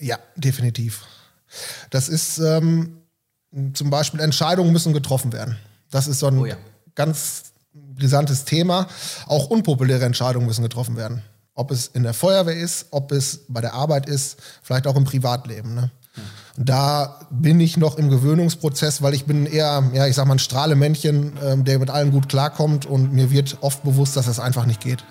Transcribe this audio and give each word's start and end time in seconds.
Ja, 0.00 0.18
definitiv. 0.36 1.02
Das 1.90 2.08
ist 2.08 2.38
ähm, 2.38 2.98
zum 3.72 3.90
Beispiel 3.90 4.20
Entscheidungen 4.20 4.72
müssen 4.72 4.92
getroffen 4.92 5.32
werden. 5.32 5.56
Das 5.90 6.06
ist 6.06 6.18
so 6.18 6.26
ein 6.26 6.38
Oh 6.38 6.46
ja. 6.46 6.56
ganz 6.94 7.44
brisantes 7.72 8.44
Thema. 8.44 8.88
Auch 9.26 9.46
unpopuläre 9.46 10.04
Entscheidungen 10.04 10.46
müssen 10.46 10.62
getroffen 10.62 10.96
werden. 10.96 11.22
Ob 11.54 11.70
es 11.70 11.86
in 11.86 12.02
der 12.02 12.12
Feuerwehr 12.12 12.56
ist, 12.56 12.86
ob 12.90 13.12
es 13.12 13.40
bei 13.48 13.62
der 13.62 13.72
Arbeit 13.72 14.06
ist, 14.06 14.36
vielleicht 14.62 14.86
auch 14.86 14.96
im 14.96 15.04
Privatleben. 15.04 15.74
Ne? 15.74 15.90
Und 16.58 16.68
Da 16.68 17.20
bin 17.30 17.60
ich 17.60 17.76
noch 17.78 17.96
im 17.96 18.10
Gewöhnungsprozess, 18.10 19.00
weil 19.00 19.14
ich 19.14 19.24
bin 19.24 19.46
eher, 19.46 19.82
ja, 19.94 20.06
ich 20.06 20.16
sag 20.16 20.26
mal, 20.26 20.34
ein 20.34 20.38
Strahlemännchen, 20.38 21.32
ähm, 21.42 21.64
der 21.64 21.78
mit 21.78 21.88
allem 21.88 22.10
gut 22.10 22.28
klarkommt 22.28 22.84
und 22.84 23.12
mir 23.12 23.30
wird 23.30 23.58
oft 23.62 23.82
bewusst, 23.84 24.16
dass 24.16 24.26
das 24.26 24.40
einfach 24.40 24.66
nicht 24.66 24.80
geht. 24.80 25.04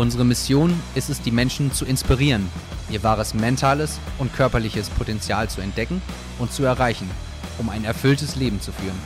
Unsere 0.00 0.24
Mission 0.24 0.80
ist 0.94 1.10
es, 1.10 1.20
die 1.20 1.30
Menschen 1.30 1.74
zu 1.74 1.84
inspirieren, 1.84 2.48
ihr 2.88 3.02
wahres 3.02 3.34
mentales 3.34 3.98
und 4.16 4.32
körperliches 4.32 4.88
Potenzial 4.88 5.50
zu 5.50 5.60
entdecken 5.60 6.00
und 6.38 6.50
zu 6.50 6.64
erreichen, 6.64 7.10
um 7.58 7.68
ein 7.68 7.84
erfülltes 7.84 8.34
Leben 8.34 8.62
zu 8.62 8.72
führen. 8.72 8.98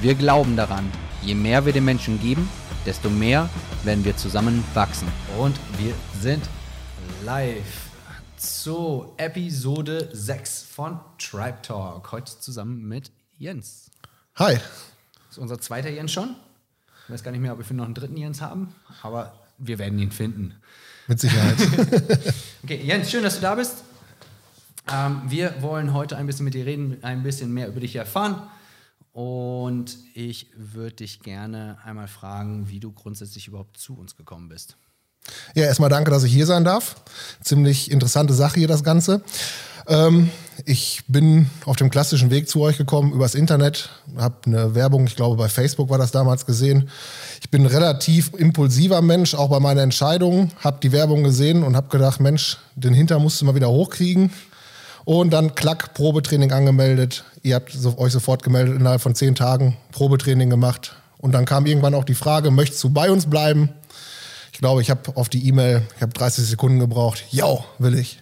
Wir 0.00 0.14
glauben 0.14 0.54
daran, 0.54 0.88
je 1.20 1.34
mehr 1.34 1.66
wir 1.66 1.72
den 1.72 1.84
Menschen 1.84 2.20
geben, 2.20 2.48
desto 2.86 3.10
mehr 3.10 3.50
werden 3.82 4.04
wir 4.04 4.16
zusammen 4.16 4.62
wachsen. 4.72 5.08
Und 5.36 5.58
wir 5.78 5.94
sind 6.20 6.48
live 7.24 7.90
zu 8.36 9.12
Episode 9.16 10.10
6 10.12 10.62
von 10.62 11.00
Tribe 11.18 11.58
Talk. 11.62 12.12
Heute 12.12 12.38
zusammen 12.38 12.86
mit 12.86 13.10
Jens. 13.36 13.90
Hi. 14.36 14.54
Das 14.54 14.62
ist 15.32 15.38
unser 15.38 15.58
zweiter 15.60 15.90
Jens 15.90 16.12
schon. 16.12 16.36
Ich 17.06 17.14
weiß 17.14 17.24
gar 17.24 17.32
nicht 17.32 17.40
mehr, 17.40 17.52
ob 17.52 17.68
wir 17.68 17.76
noch 17.76 17.84
einen 17.84 17.94
dritten 17.94 18.16
Jens 18.16 18.40
haben, 18.40 18.72
aber 19.02 19.32
wir 19.60 19.78
werden 19.78 19.98
ihn 19.98 20.10
finden. 20.10 20.54
Mit 21.06 21.20
Sicherheit. 21.20 21.56
Okay, 22.62 22.82
Jens, 22.84 23.10
schön, 23.10 23.22
dass 23.22 23.36
du 23.36 23.40
da 23.40 23.54
bist. 23.54 23.76
Ähm, 24.92 25.22
wir 25.26 25.54
wollen 25.62 25.94
heute 25.94 26.16
ein 26.16 26.26
bisschen 26.26 26.44
mit 26.44 26.52
dir 26.54 26.66
reden, 26.66 26.98
ein 27.02 27.22
bisschen 27.22 27.52
mehr 27.52 27.68
über 27.68 27.80
dich 27.80 27.96
erfahren. 27.96 28.42
Und 29.12 29.96
ich 30.14 30.50
würde 30.54 30.96
dich 30.96 31.20
gerne 31.20 31.78
einmal 31.84 32.06
fragen, 32.06 32.68
wie 32.68 32.80
du 32.80 32.92
grundsätzlich 32.92 33.48
überhaupt 33.48 33.76
zu 33.78 33.96
uns 33.98 34.16
gekommen 34.16 34.48
bist. 34.48 34.76
Ja, 35.54 35.64
erstmal 35.64 35.90
danke, 35.90 36.10
dass 36.10 36.22
ich 36.22 36.32
hier 36.32 36.46
sein 36.46 36.64
darf. 36.64 36.96
Ziemlich 37.42 37.90
interessante 37.90 38.34
Sache 38.34 38.60
hier 38.60 38.68
das 38.68 38.84
Ganze. 38.84 39.22
Ähm, 39.90 40.30
ich 40.66 41.02
bin 41.08 41.50
auf 41.66 41.76
dem 41.76 41.90
klassischen 41.90 42.30
Weg 42.30 42.48
zu 42.48 42.60
euch 42.60 42.78
gekommen 42.78 43.12
übers 43.12 43.34
Internet, 43.34 43.90
habe 44.16 44.36
eine 44.46 44.74
Werbung, 44.74 45.06
ich 45.06 45.16
glaube 45.16 45.36
bei 45.36 45.48
Facebook 45.48 45.90
war 45.90 45.98
das 45.98 46.12
damals 46.12 46.46
gesehen. 46.46 46.88
Ich 47.40 47.50
bin 47.50 47.62
ein 47.62 47.66
relativ 47.66 48.32
impulsiver 48.34 49.02
Mensch, 49.02 49.34
auch 49.34 49.50
bei 49.50 49.58
meinen 49.58 49.78
Entscheidungen, 49.78 50.52
habe 50.60 50.78
die 50.80 50.92
Werbung 50.92 51.24
gesehen 51.24 51.64
und 51.64 51.74
habe 51.76 51.88
gedacht, 51.88 52.20
Mensch, 52.20 52.58
den 52.76 52.94
Hinter 52.94 53.18
musst 53.18 53.40
du 53.40 53.44
mal 53.44 53.54
wieder 53.56 53.68
hochkriegen. 53.68 54.32
Und 55.04 55.30
dann 55.30 55.54
klack, 55.56 55.94
Probetraining 55.94 56.52
angemeldet. 56.52 57.24
Ihr 57.42 57.56
habt 57.56 57.74
euch 57.96 58.12
sofort 58.12 58.42
gemeldet, 58.44 58.76
innerhalb 58.76 59.00
von 59.00 59.14
zehn 59.14 59.34
Tagen 59.34 59.76
Probetraining 59.90 60.50
gemacht. 60.50 60.94
Und 61.18 61.32
dann 61.32 61.46
kam 61.46 61.66
irgendwann 61.66 61.94
auch 61.94 62.04
die 62.04 62.14
Frage, 62.14 62.50
möchtest 62.50 62.84
du 62.84 62.90
bei 62.90 63.10
uns 63.10 63.28
bleiben? 63.28 63.70
Ich 64.52 64.58
glaube, 64.58 64.82
ich 64.82 64.90
habe 64.90 65.16
auf 65.16 65.30
die 65.30 65.48
E-Mail, 65.48 65.82
ich 65.96 66.02
habe 66.02 66.12
30 66.12 66.44
Sekunden 66.44 66.78
gebraucht. 66.78 67.24
Ja, 67.30 67.46
will 67.78 67.98
ich. 67.98 68.20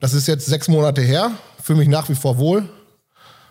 Das 0.00 0.14
ist 0.14 0.26
jetzt 0.26 0.46
sechs 0.46 0.66
Monate 0.66 1.02
her, 1.02 1.30
fühle 1.62 1.80
mich 1.80 1.88
nach 1.88 2.08
wie 2.08 2.14
vor 2.14 2.38
wohl. 2.38 2.66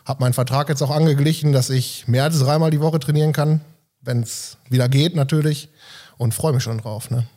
Habe 0.04 0.22
meinen 0.22 0.34
Vertrag 0.34 0.68
jetzt 0.68 0.82
auch 0.82 0.90
angeglichen, 0.90 1.54
dass 1.54 1.70
ich 1.70 2.08
mehr 2.08 2.24
als 2.24 2.40
dreimal 2.40 2.72
die 2.72 2.80
Woche 2.80 2.98
trainieren 2.98 3.34
kann, 3.34 3.62
wenn 4.02 4.24
es 4.24 4.58
wieder 4.68 4.90
geht 4.90 5.16
natürlich. 5.16 5.70
Und 6.18 6.34
freue 6.34 6.54
mich 6.54 6.64
schon 6.64 6.80
drauf. 6.80 7.12
Ne? 7.12 7.28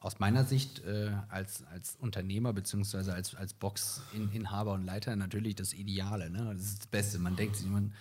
Aus 0.00 0.18
meiner 0.18 0.44
Sicht 0.44 0.84
äh, 0.84 1.12
als, 1.30 1.64
als 1.72 1.96
Unternehmer 1.98 2.52
bzw. 2.52 3.10
als, 3.10 3.34
als 3.34 3.54
Boxinhaber 3.54 4.74
und 4.74 4.84
Leiter 4.84 5.16
natürlich 5.16 5.56
das 5.56 5.72
Ideale. 5.72 6.28
Ne? 6.28 6.52
Das 6.54 6.62
ist 6.62 6.80
das 6.80 6.86
Beste. 6.88 7.18
Man 7.18 7.36
denkt 7.36 7.56
sich, 7.56 7.66
man, 7.66 7.94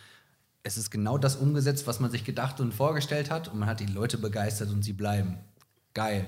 es 0.63 0.77
ist 0.77 0.91
genau 0.91 1.17
das 1.17 1.37
umgesetzt, 1.37 1.87
was 1.87 2.01
man 2.01 2.11
sich 2.11 2.25
gedacht 2.25 2.59
und 2.59 2.73
vorgestellt 2.73 3.31
hat 3.31 3.47
und 3.47 3.57
man 3.57 3.69
hat 3.69 3.79
die 3.79 3.85
Leute 3.85 4.17
begeistert 4.17 4.69
und 4.69 4.83
sie 4.83 4.93
bleiben. 4.93 5.37
Geil. 5.93 6.25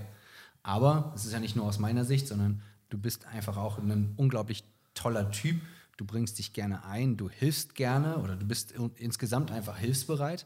Aber 0.63 1.11
es 1.13 1.25
ist 1.25 1.33
ja 1.33 1.39
nicht 1.41 1.57
nur 1.57 1.65
aus 1.65 1.77
meiner 1.77 2.05
Sicht, 2.05 2.29
sondern 2.29 2.61
du 2.89 2.97
bist 2.97 3.25
einfach 3.27 3.57
auch 3.57 3.77
ein 3.77 4.13
unglaublich 4.17 4.63
toller 4.93 5.31
Typ. 5.31 5.61
Du 5.97 6.05
bringst 6.05 6.39
dich 6.39 6.53
gerne 6.53 6.85
ein, 6.85 7.17
du 7.17 7.29
hilfst 7.29 7.75
gerne 7.75 8.17
oder 8.17 8.35
du 8.35 8.45
bist 8.45 8.71
in- 8.71 8.91
insgesamt 8.95 9.51
einfach 9.51 9.77
hilfsbereit. 9.77 10.45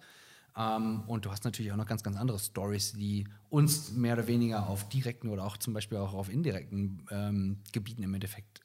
Ähm, 0.58 1.02
und 1.08 1.26
du 1.26 1.32
hast 1.32 1.44
natürlich 1.46 1.72
auch 1.72 1.78
noch 1.78 1.86
ganz, 1.86 2.04
ganz 2.04 2.18
andere 2.18 2.40
Stories, 2.40 2.94
die 2.94 3.28
uns 3.50 3.92
mehr 3.92 4.14
oder 4.14 4.28
weniger 4.28 4.68
auf 4.68 4.90
direkten 4.90 5.30
oder 5.30 5.44
auch 5.46 5.58
zum 5.58 5.74
Beispiel 5.74 5.98
auch 5.98 6.14
auf 6.14 6.30
indirekten 6.30 7.04
ähm, 7.12 7.58
Gebieten 7.72 8.04
im 8.04 8.14
Endeffekt 8.14 8.62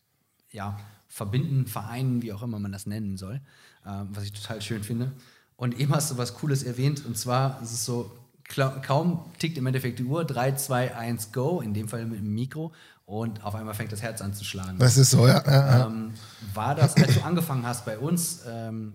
ja, 0.50 0.78
verbinden, 1.08 1.66
vereinen, 1.66 2.22
wie 2.22 2.32
auch 2.32 2.42
immer 2.42 2.58
man 2.58 2.72
das 2.72 2.86
nennen 2.86 3.16
soll, 3.16 3.40
ähm, 3.86 4.08
was 4.12 4.24
ich 4.24 4.32
total 4.32 4.62
schön 4.62 4.82
finde. 4.82 5.12
Und 5.56 5.78
eben 5.78 5.94
hast 5.94 6.10
du 6.10 6.18
was 6.18 6.34
Cooles 6.34 6.62
erwähnt, 6.62 7.04
und 7.04 7.16
zwar 7.16 7.60
ist 7.62 7.72
es 7.72 7.84
so, 7.84 8.10
kaum 8.82 9.24
tickt 9.38 9.56
im 9.58 9.66
Endeffekt 9.66 9.98
die 9.98 10.04
Uhr, 10.04 10.24
3, 10.24 10.52
2, 10.52 10.94
1, 10.96 11.32
go, 11.32 11.60
in 11.60 11.74
dem 11.74 11.88
Fall 11.88 12.04
mit 12.06 12.18
dem 12.18 12.34
Mikro, 12.34 12.72
und 13.06 13.44
auf 13.44 13.54
einmal 13.54 13.74
fängt 13.74 13.92
das 13.92 14.02
Herz 14.02 14.20
an 14.22 14.32
zu 14.34 14.44
schlagen. 14.44 14.78
Das 14.78 14.96
ist 14.96 15.10
so, 15.10 15.26
ja. 15.28 15.86
Ähm, 15.86 16.12
war 16.54 16.74
das, 16.74 16.96
als 16.96 17.14
du 17.14 17.22
angefangen 17.22 17.66
hast 17.66 17.84
bei 17.84 17.98
uns, 17.98 18.40
ähm, 18.46 18.94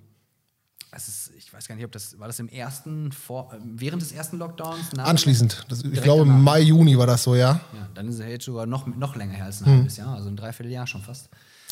es 0.91 1.07
ist, 1.07 1.31
ich 1.37 1.53
weiß 1.53 1.67
gar 1.67 1.75
nicht, 1.75 1.85
ob 1.85 1.91
das, 1.91 2.17
war 2.19 2.25
das 2.25 2.39
im 2.39 2.47
ersten, 2.49 3.11
vor, 3.11 3.53
ähm, 3.53 3.73
während 3.79 4.01
des 4.01 4.11
ersten 4.11 4.39
Lockdowns? 4.39 4.91
Nach- 4.93 5.05
Anschließend. 5.05 5.65
Das, 5.69 5.83
ich 5.83 6.01
glaube, 6.01 6.25
danach. 6.25 6.39
Mai, 6.41 6.61
Juni 6.61 6.97
war 6.97 7.05
das 7.05 7.21
so, 7.23 7.35
ja. 7.35 7.59
Ja, 7.73 7.87
dann 7.93 8.07
ist 8.07 8.15
es 8.19 8.25
jetzt 8.25 8.45
sogar 8.45 8.65
noch, 8.65 8.87
noch 8.87 9.15
länger 9.15 9.33
her 9.33 9.45
als 9.45 9.61
ein 9.61 9.67
Hm. 9.67 9.73
halbes 9.77 9.97
Jahr, 9.97 10.15
also 10.15 10.29
ein 10.29 10.35
Dreivierteljahr 10.35 10.87
schon 10.87 11.03
fast. 11.03 11.29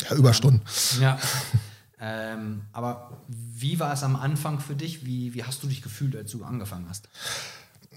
ja 0.08 0.14
Überstunden. 0.14 0.62
Ja. 1.00 1.18
ähm, 2.00 2.62
aber 2.72 3.24
wie 3.26 3.80
war 3.80 3.92
es 3.92 4.04
am 4.04 4.14
Anfang 4.14 4.60
für 4.60 4.76
dich? 4.76 5.04
Wie, 5.04 5.34
wie 5.34 5.42
hast 5.42 5.64
du 5.64 5.66
dich 5.66 5.82
gefühlt, 5.82 6.14
als 6.14 6.30
du 6.30 6.44
angefangen 6.44 6.86
hast? 6.88 7.08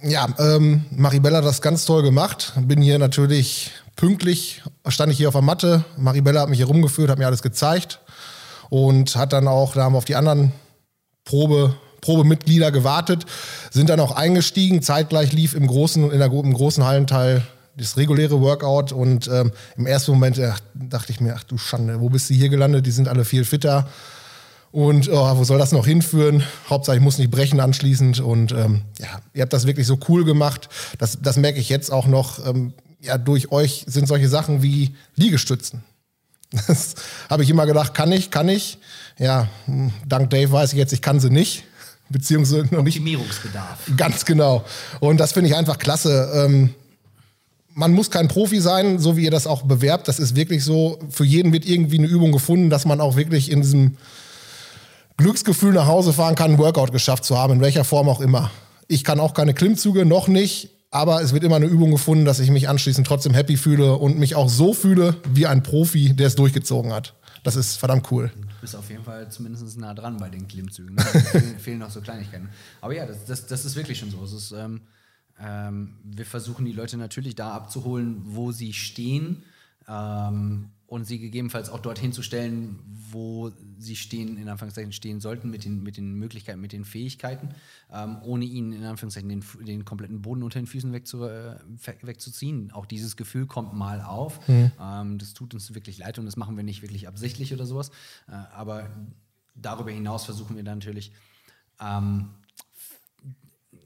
Ja, 0.04 0.28
ähm, 0.40 0.86
Maribella 0.92 1.38
hat 1.38 1.46
das 1.46 1.62
ganz 1.62 1.86
toll 1.86 2.02
gemacht. 2.02 2.54
Bin 2.56 2.82
hier 2.82 2.98
natürlich 2.98 3.72
pünktlich, 3.96 4.64
stand 4.88 5.12
ich 5.12 5.18
hier 5.18 5.28
auf 5.28 5.36
der 5.36 5.44
Matte. 5.44 5.84
Maribella 5.98 6.42
hat 6.42 6.50
mich 6.50 6.58
hier 6.58 6.68
rumgeführt, 6.68 7.10
hat 7.10 7.20
mir 7.20 7.28
alles 7.28 7.44
gezeigt 7.44 8.00
und 8.70 9.16
hat 9.16 9.34
dann 9.34 9.48
auch, 9.48 9.74
da 9.74 9.84
haben 9.84 9.94
wir 9.94 10.00
auf 10.00 10.06
die 10.06 10.16
anderen 10.16 10.54
Probe, 11.24 11.76
Probemitglieder 12.02 12.72
gewartet, 12.72 13.28
sind 13.70 13.90
dann 13.90 14.00
auch 14.00 14.14
eingestiegen. 14.16 14.82
Zeitgleich 14.82 15.34
lief 15.34 15.54
im 15.54 15.68
großen, 15.68 16.10
in 16.12 16.18
der, 16.18 16.32
im 16.32 16.54
großen 16.54 16.84
Hallenteil 16.84 17.44
das 17.78 17.96
reguläre 17.96 18.42
Workout 18.42 18.92
und 18.92 19.28
ähm, 19.28 19.52
im 19.78 19.86
ersten 19.86 20.12
Moment 20.12 20.40
ach, 20.40 20.60
dachte 20.74 21.12
ich 21.12 21.22
mir, 21.22 21.36
ach 21.36 21.44
du 21.44 21.58
Schande, 21.58 22.00
wo 22.02 22.10
bist 22.10 22.30
du 22.30 22.34
hier 22.34 22.50
gelandet? 22.50 22.86
Die 22.86 22.92
sind 22.92 23.08
alle 23.08 23.24
viel 23.24 23.46
fitter. 23.46 23.88
Und 24.72 25.10
oh, 25.10 25.38
wo 25.38 25.44
soll 25.44 25.58
das 25.58 25.74
noch 25.74 25.86
hinführen? 25.86 26.44
Hauptsache, 26.70 26.96
ich 26.96 27.02
muss 27.02 27.18
nicht 27.18 27.32
brechen 27.32 27.60
anschließend. 27.60 28.22
Und 28.22 28.54
ähm, 28.54 28.84
ja, 29.00 29.20
ihr 29.34 29.42
habt 29.42 29.52
das 29.54 29.68
wirklich 29.68 29.86
so 29.86 30.00
cool 30.08 30.24
gemacht. 30.24 30.70
Das, 30.98 31.20
das 31.22 31.38
merke 31.38 31.60
ich 31.60 31.70
jetzt 31.70 31.92
auch 31.92 32.08
noch. 32.08 32.46
Ähm, 32.46 32.74
ja, 33.02 33.18
durch 33.18 33.52
euch 33.52 33.84
sind 33.88 34.08
solche 34.08 34.30
Sachen 34.30 34.62
wie 34.62 34.96
Liegestützen. 35.16 35.84
Das 36.68 36.96
habe 37.30 37.44
ich 37.44 37.50
immer 37.50 37.66
gedacht, 37.66 37.94
kann 37.94 38.12
ich, 38.12 38.30
kann 38.30 38.50
ich. 38.50 38.78
Ja, 39.18 39.48
hm, 39.68 39.94
dank 40.06 40.30
Dave 40.32 40.52
weiß 40.52 40.74
ich 40.74 40.78
jetzt, 40.78 40.92
ich 40.92 41.02
kann 41.02 41.22
sie 41.22 41.30
nicht. 41.30 41.64
Beziehungsweise 42.10 42.64
noch 42.72 42.84
nicht 42.84 42.98
Optimierungsbedarf. 42.98 43.80
Ganz 43.96 44.26
genau. 44.26 44.66
Und 45.00 45.18
das 45.18 45.32
finde 45.32 45.50
ich 45.50 45.56
einfach 45.56 45.78
klasse. 45.78 46.30
Ähm, 46.36 46.74
man 47.74 47.94
muss 47.94 48.12
kein 48.12 48.28
Profi 48.28 48.60
sein, 48.60 49.00
so 49.00 49.16
wie 49.16 49.24
ihr 49.24 49.32
das 49.32 49.48
auch 49.48 49.62
bewerbt. 49.62 50.10
Das 50.10 50.20
ist 50.20 50.36
wirklich 50.36 50.66
so. 50.66 51.00
Für 51.10 51.24
jeden 51.24 51.54
wird 51.54 51.66
irgendwie 51.66 52.00
eine 52.00 52.08
Übung 52.08 52.34
gefunden, 52.34 52.70
dass 52.70 52.84
man 52.84 53.00
auch 53.00 53.16
wirklich 53.16 53.50
in 53.50 53.62
diesem 53.62 53.96
Glücksgefühl 55.22 55.74
nach 55.74 55.86
Hause 55.86 56.14
fahren 56.14 56.36
kann, 56.36 56.52
ein 56.52 56.58
Workout 56.58 56.92
geschafft 56.92 57.26
zu 57.26 57.38
haben, 57.38 57.54
in 57.54 57.62
welcher 57.62 57.84
Form 57.84 58.10
auch 58.10 58.22
immer. 58.22 58.50
Ich 58.88 59.04
kann 59.04 59.20
auch 59.20 59.34
keine 59.34 59.54
Klimmzüge, 59.54 60.06
noch 60.06 60.28
nicht. 60.28 60.70
Aber 60.94 61.22
es 61.22 61.32
wird 61.32 61.46
immer 61.46 61.56
eine 61.56 61.68
Übung 61.68 61.92
gefunden, 61.92 62.26
dass 62.26 62.40
ich 62.40 62.52
mich 62.52 62.68
anschließend 62.68 63.08
trotzdem 63.08 63.34
happy 63.34 63.56
fühle 63.56 63.96
und 63.96 64.20
mich 64.20 64.36
auch 64.36 64.50
so 64.50 64.74
fühle 64.74 65.16
wie 65.34 65.48
ein 65.48 65.64
Profi, 65.64 66.14
der 66.14 66.28
es 66.28 66.36
durchgezogen 66.36 66.92
hat. 66.92 67.14
Das 67.44 67.56
ist 67.56 67.78
verdammt 67.78 68.12
cool. 68.12 68.32
Du 68.36 68.48
bist 68.60 68.76
auf 68.76 68.90
jeden 68.90 69.04
Fall 69.04 69.30
zumindest 69.32 69.78
nah 69.78 69.94
dran 69.94 70.18
bei 70.18 70.30
den 70.30 70.48
Klimmzügen. 70.48 70.96
Ne? 70.96 71.02
fehlen, 71.32 71.60
fehlen 71.60 71.80
noch 71.80 71.92
so 71.92 72.02
Kleinigkeiten. 72.02 72.50
Aber 72.82 72.94
ja, 72.94 73.06
das, 73.06 73.26
das, 73.26 73.48
das 73.48 73.64
ist 73.64 73.76
wirklich 73.76 74.00
schon 74.00 74.12
so. 74.12 74.22
Es 74.24 74.34
ist, 74.34 74.52
ähm, 74.52 74.82
ähm, 75.40 75.94
wir 76.04 76.26
versuchen 76.26 76.66
die 76.66 76.74
Leute 76.74 76.98
natürlich 76.98 77.36
da 77.36 77.52
abzuholen, 77.52 78.22
wo 78.26 78.52
sie 78.52 78.74
stehen 78.74 79.44
ähm, 79.88 80.72
und 80.92 81.06
sie 81.06 81.20
gegebenenfalls 81.20 81.70
auch 81.70 81.80
dorthin 81.80 82.12
zu 82.12 82.22
stellen, 82.22 82.78
wo 83.12 83.50
sie 83.80 83.96
stehen, 83.96 84.36
in 84.36 84.50
Anführungszeichen 84.50 84.92
stehen 84.92 85.22
sollten, 85.22 85.50
mit 85.50 85.64
den, 85.64 85.82
mit 85.82 85.96
den 85.96 86.16
Möglichkeiten, 86.16 86.60
mit 86.60 86.74
den 86.74 86.84
Fähigkeiten, 86.84 87.56
ähm, 87.94 88.18
ohne 88.24 88.44
ihnen 88.44 88.74
in 88.74 88.84
Anführungszeichen 88.84 89.30
den, 89.30 89.42
den 89.66 89.86
kompletten 89.86 90.22
Boden 90.22 90.44
unter 90.44 90.60
den 90.60 90.68
Füßen 90.68 90.92
wegzu, 90.92 91.24
äh, 91.24 91.56
weg- 91.86 92.06
wegzuziehen. 92.06 92.72
Auch 92.72 92.86
dieses 92.86 93.16
Gefühl 93.16 93.46
kommt 93.46 93.74
mal 93.74 94.02
auf. 94.02 94.42
Ähm, 94.82 95.18
das 95.18 95.34
tut 95.34 95.54
uns 95.54 95.74
wirklich 95.74 95.98
leid 95.98 96.20
und 96.20 96.26
das 96.26 96.36
machen 96.36 96.58
wir 96.58 96.64
nicht 96.66 96.82
wirklich 96.82 97.08
absichtlich 97.08 97.54
oder 97.54 97.66
sowas. 97.66 97.92
Äh, 98.28 98.32
aber 98.32 98.90
darüber 99.56 99.92
hinaus 99.92 100.26
versuchen 100.26 100.58
wir 100.58 100.64
dann 100.64 100.80
natürlich 100.80 101.14
ähm, 101.80 102.32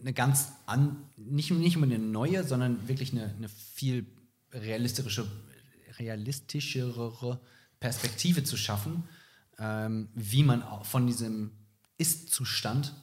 eine 0.02 0.14
ganz 0.14 0.54
an, 0.66 0.98
nicht, 1.18 1.52
nicht 1.52 1.76
unbedingt 1.76 2.02
eine 2.02 2.12
neue, 2.12 2.44
sondern 2.44 2.88
wirklich 2.88 3.12
eine, 3.12 3.26
eine 3.38 3.48
viel 3.48 4.08
realistische, 4.52 5.28
realistischere 6.00 7.40
Perspektive 7.80 8.44
zu 8.44 8.58
schaffen, 8.58 9.04
ähm, 9.60 10.10
wie 10.16 10.44
man 10.44 10.64
von 10.84 11.08
diesem 11.08 11.52
Ist-Zustand 11.98 12.94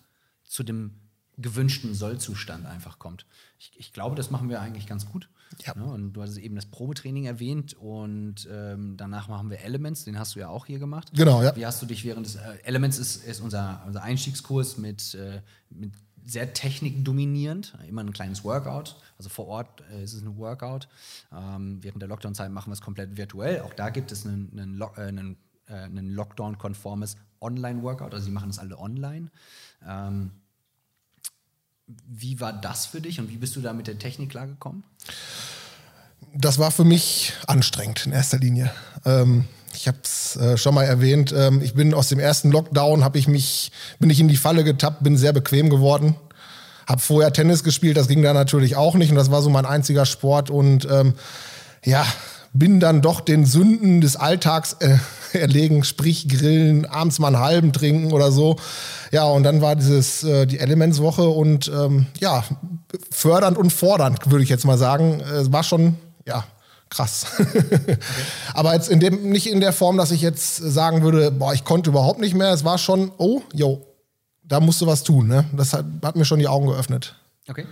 zu 0.45 0.63
dem 0.63 0.93
gewünschten 1.39 1.95
Soll-Zustand 1.95 2.67
einfach 2.67 2.99
kommt. 2.99 3.27
Ich, 3.59 3.73
ich, 3.77 3.93
glaube, 3.93 4.17
das 4.17 4.31
machen 4.31 4.49
wir 4.49 4.61
eigentlich 4.61 4.87
ganz 4.87 5.07
gut. 5.07 5.29
Ja. 5.65 5.75
Ne? 5.75 5.85
Und 5.85 6.13
du 6.15 6.23
hast 6.23 6.37
eben 6.37 6.57
das 6.57 6.67
Probetraining 6.67 7.25
erwähnt 7.25 7.75
und 7.75 8.49
ähm, 8.51 8.97
danach 8.97 9.29
machen 9.29 9.51
wir 9.51 9.61
Elements, 9.61 10.05
den 10.05 10.19
hast 10.19 10.35
du 10.35 10.41
ja 10.41 10.49
auch 10.49 10.67
hier 10.67 10.79
gemacht. 10.79 11.11
Genau, 11.15 11.43
ja. 11.43 11.55
Wie 11.57 11.67
hast 11.67 11.81
du 11.83 11.87
dich 11.87 12.05
während 12.05 12.27
des 12.27 12.37
äh, 12.37 12.59
Elements 12.65 12.99
ist, 12.99 13.25
ist 13.25 13.41
unser, 13.41 13.83
unser 13.87 14.03
Einstiegskurs 14.03 14.79
mit, 14.79 15.15
äh, 15.15 15.43
mit 15.71 15.93
sehr 16.25 16.53
technikdominierend, 16.53 17.77
immer 17.89 18.03
ein 18.03 18.13
kleines 18.13 18.45
Workout. 18.45 18.97
Also 19.19 19.29
vor 19.29 19.47
Ort 19.49 19.83
äh, 19.93 20.05
ist 20.05 20.15
es 20.15 20.23
ein 20.23 20.37
Workout. 20.37 20.89
Ähm, 21.33 21.79
während 21.83 22.01
der 22.01 22.09
Lockdown-Zeit 22.09 22.51
machen 22.51 22.71
wir 22.71 22.75
es 22.75 22.81
komplett 22.81 23.17
virtuell. 23.17 23.61
Auch 23.61 23.75
da 23.75 23.91
gibt 23.91 24.13
es 24.13 24.27
einen, 24.27 24.51
einen, 24.53 24.75
Lo 24.75 24.91
äh, 24.97 25.03
einen, 25.03 25.37
äh, 25.69 25.87
Lockdown-konformes 25.89 27.17
Online-Workout. 27.41 28.15
Also 28.15 28.27
sie 28.27 28.31
machen 28.31 28.51
es 28.51 28.59
alle 28.59 28.79
online. 28.79 29.31
Ähm, 29.87 30.33
wie 31.87 32.41
war 32.41 32.53
das 32.53 32.87
für 32.87 33.01
dich 33.01 33.21
und 33.21 33.29
wie 33.29 33.37
bist 33.37 33.57
du 33.57 33.61
da 33.61 33.73
mit 33.73 33.87
der 33.87 33.99
Technik 33.99 34.31
klargekommen? 34.31 34.85
Das 36.35 36.59
war 36.59 36.71
für 36.71 36.85
mich 36.85 37.35
anstrengend 37.47 38.07
in 38.07 38.13
erster 38.13 38.39
Linie. 38.39 38.73
Ähm, 39.05 39.45
ich 39.75 39.89
habe 39.89 39.99
es 40.03 40.37
äh, 40.37 40.57
schon 40.57 40.75
mal 40.75 40.85
erwähnt. 40.85 41.35
Ähm, 41.37 41.61
ich 41.63 41.75
bin 41.75 41.95
aus 41.95 42.09
dem 42.09 42.19
ersten 42.19 42.51
Lockdown, 42.51 43.05
habe 43.05 43.19
ich 43.19 43.29
mich, 43.29 43.73
bin 43.99 44.11
ich 44.11 44.21
in 44.21 44.29
die 44.29 44.37
Falle 44.37 44.65
getappt, 44.65 45.03
bin 45.03 45.17
sehr 45.17 45.33
bequem 45.33 45.71
geworden. 45.71 46.17
Habe 46.87 47.01
vorher 47.01 47.33
Tennis 47.33 47.65
gespielt, 47.65 47.97
das 47.97 48.09
ging 48.09 48.23
da 48.23 48.33
natürlich 48.33 48.77
auch 48.77 48.95
nicht 48.95 49.11
und 49.11 49.17
das 49.17 49.31
war 49.31 49.41
so 49.41 49.51
mein 49.51 49.67
einziger 49.67 50.05
Sport 50.05 50.51
und 50.51 50.87
ähm, 50.91 51.15
ja, 51.85 52.05
bin 52.53 52.81
dann 52.81 53.01
doch 53.01 53.21
den 53.21 53.47
Sünden 53.47 54.01
des 54.01 54.17
Alltags 54.17 54.77
äh, 54.81 54.97
erlegen, 55.33 55.85
sprich 55.85 56.29
Grillen, 56.29 56.85
abends 56.85 57.19
mal 57.19 57.29
einen 57.29 57.39
halben 57.39 57.73
trinken 57.73 58.13
oder 58.13 58.33
so. 58.33 58.57
Ja, 59.11 59.25
und 59.25 59.43
dann 59.45 59.61
war 59.61 59.77
dieses 59.77 60.23
äh, 60.25 60.47
die 60.47 60.59
Elementswoche 60.59 61.29
und 61.29 61.69
ähm, 61.69 62.07
ja, 62.21 62.45
fördernd 63.11 63.57
und 63.57 63.73
fordernd, 63.73 64.31
würde 64.31 64.43
ich 64.43 64.51
jetzt 64.51 64.65
mal 64.65 64.79
sagen. 64.79 65.21
Es 65.21 65.53
war 65.53 65.63
schon, 65.63 65.97
ja, 66.27 66.45
krass. 66.93 67.27
okay. 67.39 67.99
Aber 68.55 68.75
jetzt 68.75 68.89
in 68.89 69.01
dem, 69.01 69.31
nicht 69.31 69.47
in 69.47 69.61
der 69.61 69.73
Form, 69.73 69.97
dass 69.97 70.11
ich 70.11 70.21
jetzt 70.21 70.57
sagen 70.57 71.03
würde, 71.03 71.31
boah, 71.31 71.55
ich 71.55 71.65
konnte 71.65 71.91
überhaupt 71.91 72.21
nicht 72.21 72.35
mehr. 72.35 72.53
Es 72.53 72.65
war 72.65 72.79
schon, 72.79 73.13
oh, 73.19 73.43
yo, 73.53 73.87
da 74.43 74.61
musst 74.61 74.81
du 74.81 74.87
was 74.87 75.03
tun. 75.03 75.27
Ne? 75.27 75.45
Das 75.57 75.73
hat, 75.73 75.87
hat 76.03 76.17
mir 76.17 76.25
schon 76.25 76.39
die 76.39 76.49
Augen 76.49 76.67
geöffnet. 76.67 77.17
Okay. 77.49 77.67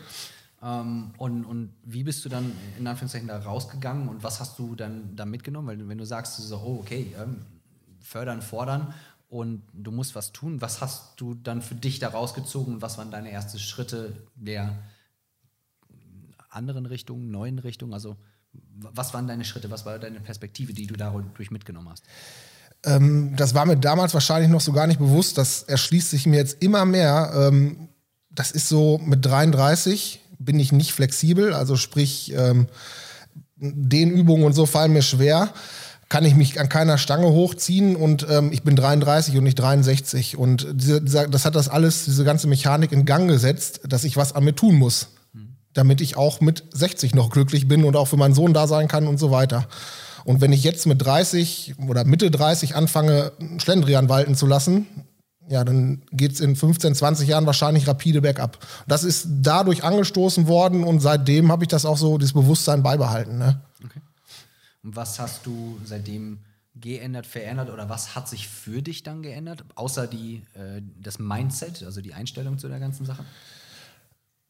Ähm, 0.63 1.13
und, 1.19 1.45
und 1.45 1.73
wie 1.85 2.03
bist 2.03 2.25
du 2.25 2.29
dann 2.29 2.53
in 2.79 2.87
Anführungszeichen 2.87 3.29
da 3.29 3.39
rausgegangen 3.39 4.09
und 4.09 4.23
was 4.23 4.41
hast 4.41 4.59
du 4.59 4.75
dann 4.75 5.15
da 5.17 5.25
mitgenommen? 5.25 5.69
Weil 5.69 5.89
wenn 5.89 5.99
du 5.99 6.07
sagst, 6.07 6.37
so, 6.37 6.57
oh, 6.57 6.79
okay, 6.81 7.15
ähm, 7.21 7.43
fördern, 8.01 8.43
fordern 8.43 8.95
und 9.29 9.63
du 9.73 9.91
musst 9.91 10.15
was 10.15 10.33
tun, 10.33 10.61
was 10.61 10.81
hast 10.81 11.21
du 11.21 11.35
dann 11.35 11.63
für 11.63 11.75
dich 11.75 11.99
da 11.99 12.09
rausgezogen 12.09 12.75
und 12.75 12.83
was 12.83 12.99
waren 12.99 13.11
deine 13.11 13.31
ersten 13.31 13.59
Schritte 13.59 14.13
der 14.35 14.77
anderen 16.49 16.87
Richtungen, 16.87 17.31
neuen 17.31 17.59
Richtungen? 17.59 17.95
Also 17.95 18.17
was 18.53 19.13
waren 19.15 19.27
deine 19.27 19.45
Schritte, 19.45 19.71
was 19.71 19.85
war 19.87 19.99
deine 19.99 20.21
Perspektive, 20.21 20.73
die 20.73 20.87
du 20.87 20.95
dadurch 20.95 21.51
mitgenommen 21.51 21.89
hast? 21.91 22.05
Ähm, 22.85 23.35
das 23.37 23.55
war 23.55 23.67
mir 23.67 23.77
damals 23.77 24.15
wahrscheinlich 24.15 24.51
noch 24.51 24.61
so 24.61 24.73
gar 24.73 24.87
nicht 24.87 24.99
bewusst. 24.99 25.39
Das 25.39 25.63
erschließt 25.65 26.11
sich 26.11 26.27
mir 26.27 26.37
jetzt 26.37 26.63
immer 26.63 26.85
mehr. 26.85 27.33
Ähm, 27.35 27.89
das 28.31 28.51
ist 28.51 28.69
so 28.69 28.99
mit 28.99 29.25
33 29.25 30.21
bin 30.39 30.59
ich 30.59 30.73
nicht 30.73 30.93
flexibel, 30.93 31.53
also 31.53 31.77
sprich, 31.77 32.33
ähm, 32.35 32.67
den 33.57 34.11
Übungen 34.11 34.45
und 34.45 34.55
so 34.55 34.65
fallen 34.65 34.93
mir 34.93 35.03
schwer. 35.03 35.53
Kann 36.09 36.25
ich 36.25 36.35
mich 36.35 36.59
an 36.59 36.69
keiner 36.69 36.99
Stange 36.99 37.29
hochziehen 37.29 37.95
und 37.95 38.27
ähm, 38.29 38.51
ich 38.51 38.63
bin 38.63 38.75
33 38.75 39.37
und 39.37 39.45
nicht 39.45 39.59
63. 39.59 40.37
Und 40.37 40.67
diese, 40.73 41.03
dieser, 41.03 41.29
das 41.29 41.45
hat 41.45 41.55
das 41.55 41.69
alles, 41.69 42.07
diese 42.07 42.25
ganze 42.25 42.49
Mechanik 42.49 42.91
in 42.91 43.05
Gang 43.05 43.29
gesetzt, 43.29 43.83
dass 43.87 44.05
ich 44.05 44.17
was 44.17 44.35
an 44.35 44.45
mir 44.45 44.57
tun 44.57 44.77
muss. 44.77 45.09
Damit 45.73 46.01
ich 46.01 46.17
auch 46.17 46.41
mit 46.41 46.65
60 46.73 47.15
noch 47.15 47.31
glücklich 47.31 47.69
bin 47.69 47.85
und 47.85 47.97
auch 47.97 48.07
für 48.07 48.17
meinen 48.17 48.35
Sohn 48.35 48.55
da 48.55 48.67
sein 48.67 48.89
kann 48.89 49.07
und 49.07 49.19
so 49.19 49.31
weiter. 49.31 49.69
Und 50.25 50.41
wenn 50.41 50.53
ich 50.53 50.65
jetzt 50.65 50.87
mit 50.87 51.05
30 51.05 51.75
oder 51.89 52.05
Mitte 52.05 52.31
30 52.31 52.75
anfange, 52.75 53.33
Schlendrian 53.59 54.09
walten 54.09 54.35
zu 54.35 54.47
lassen, 54.47 54.87
ja, 55.49 55.65
dann 55.65 56.03
geht 56.13 56.33
es 56.33 56.41
in 56.41 56.55
15, 56.55 56.95
20 56.95 57.29
Jahren 57.29 57.45
wahrscheinlich 57.45 57.89
rapide 57.89 58.21
bergab. 58.21 58.65
Das 58.87 59.03
ist 59.03 59.27
dadurch 59.41 59.83
angestoßen 59.83 60.47
worden 60.47 60.85
und 60.85 61.01
seitdem 61.01 61.51
habe 61.51 61.65
ich 61.65 61.69
das 61.69 61.85
auch 61.85 61.97
so, 61.97 62.19
dieses 62.19 62.35
Bewusstsein 62.35 62.85
beibehalten. 62.85 63.39
Ne? 63.39 63.61
Okay. 63.85 64.01
Und 64.85 64.95
was 64.95 65.19
hast 65.19 65.45
du 65.47 65.81
seitdem 65.85 66.39
geändert, 66.77 67.27
verändert 67.27 67.71
oder 67.71 67.89
was 67.89 68.15
hat 68.15 68.29
sich 68.29 68.49
für 68.49 68.81
dich 68.81 69.03
dann 69.03 69.23
geändert, 69.23 69.65
außer 69.75 70.07
die, 70.07 70.43
äh, 70.55 70.83
das 71.01 71.19
Mindset, 71.19 71.83
also 71.83 72.01
die 72.01 72.15
Einstellung 72.15 72.59
zu 72.59 72.69
der 72.69 72.79
ganzen 72.79 73.05
Sache? 73.05 73.25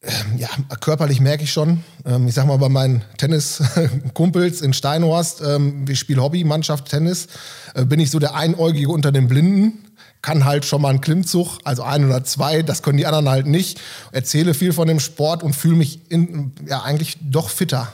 Ähm, 0.02 0.38
ja, 0.38 0.48
körperlich 0.80 1.20
merke 1.20 1.44
ich 1.44 1.52
schon. 1.52 1.84
Ähm, 2.06 2.26
ich 2.26 2.34
sag 2.34 2.46
mal, 2.46 2.56
bei 2.56 2.70
meinen 2.70 3.02
Tenniskumpels 3.18 4.62
in 4.62 4.72
Steinhorst, 4.72 5.42
ähm, 5.42 5.86
wir 5.86 5.96
spielen 5.96 6.22
Hobbymannschaft 6.22 6.86
Tennis, 6.88 7.28
äh, 7.74 7.84
bin 7.84 8.00
ich 8.00 8.10
so 8.10 8.18
der 8.18 8.34
Einäugige 8.34 8.88
unter 8.88 9.12
den 9.12 9.28
Blinden 9.28 9.84
kann 10.22 10.44
halt 10.44 10.64
schon 10.64 10.82
mal 10.82 10.90
einen 10.90 11.00
Klimmzug, 11.00 11.58
also 11.64 11.82
ein 11.82 12.04
oder 12.04 12.24
zwei, 12.24 12.62
das 12.62 12.82
können 12.82 12.98
die 12.98 13.06
anderen 13.06 13.28
halt 13.28 13.46
nicht. 13.46 13.80
Erzähle 14.12 14.54
viel 14.54 14.72
von 14.72 14.86
dem 14.86 15.00
Sport 15.00 15.42
und 15.42 15.54
fühle 15.54 15.76
mich 15.76 16.10
in, 16.10 16.52
ja 16.66 16.82
eigentlich 16.82 17.16
doch 17.22 17.48
fitter. 17.48 17.92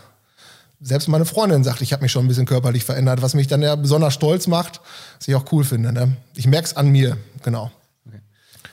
Selbst 0.80 1.08
meine 1.08 1.24
Freundin 1.24 1.64
sagt, 1.64 1.80
ich 1.80 1.92
habe 1.92 2.02
mich 2.02 2.12
schon 2.12 2.24
ein 2.24 2.28
bisschen 2.28 2.46
körperlich 2.46 2.84
verändert, 2.84 3.22
was 3.22 3.34
mich 3.34 3.46
dann 3.46 3.62
ja 3.62 3.76
besonders 3.76 4.12
stolz 4.12 4.46
macht, 4.46 4.80
was 5.18 5.28
ich 5.28 5.34
auch 5.34 5.50
cool 5.52 5.64
finde. 5.64 5.92
Ne? 5.92 6.16
Ich 6.34 6.46
merke 6.46 6.66
es 6.66 6.76
an 6.76 6.88
mir, 6.88 7.16
genau. 7.42 7.70
Okay. 8.06 8.20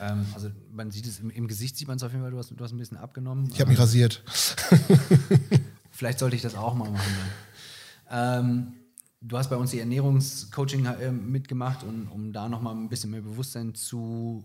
Ähm, 0.01 0.25
also 0.33 0.50
man 0.74 0.92
sieht 0.92 1.06
es 1.06 1.20
im, 1.20 1.30
im, 1.30 1.48
Gesicht, 1.48 1.78
sieht 1.78 1.88
man 1.88 1.98
es 1.98 2.04
auf 2.04 2.12
jeden 2.12 2.24
Fall, 2.24 2.31
du 2.31 2.38
hast, 2.38 2.52
du 2.52 2.64
hast 2.64 2.72
ein 2.72 2.78
bisschen 2.78 2.98
abgenommen. 2.98 3.50
Ich 3.52 3.60
habe 3.60 3.70
mich 3.70 3.80
rasiert. 3.80 4.24
Vielleicht 5.92 6.20
sollte 6.20 6.36
ich 6.36 6.42
das 6.42 6.56
auch 6.56 6.74
mal 6.74 6.90
machen. 6.90 7.14
Ähm, 8.10 8.74
du 9.22 9.38
hast 9.38 9.50
bei 9.50 9.56
uns 9.56 9.72
die 9.72 9.80
Ernährungscoaching 9.80 10.86
äh, 10.86 11.12
mitgemacht 11.12 11.84
und 11.84 12.08
um 12.08 12.34
da 12.34 12.50
nochmal 12.50 12.75
ein 12.75 12.90
bisschen 12.90 13.12
mehr 13.12 13.22
Bewusstsein 13.22 13.75
zu, 13.75 14.44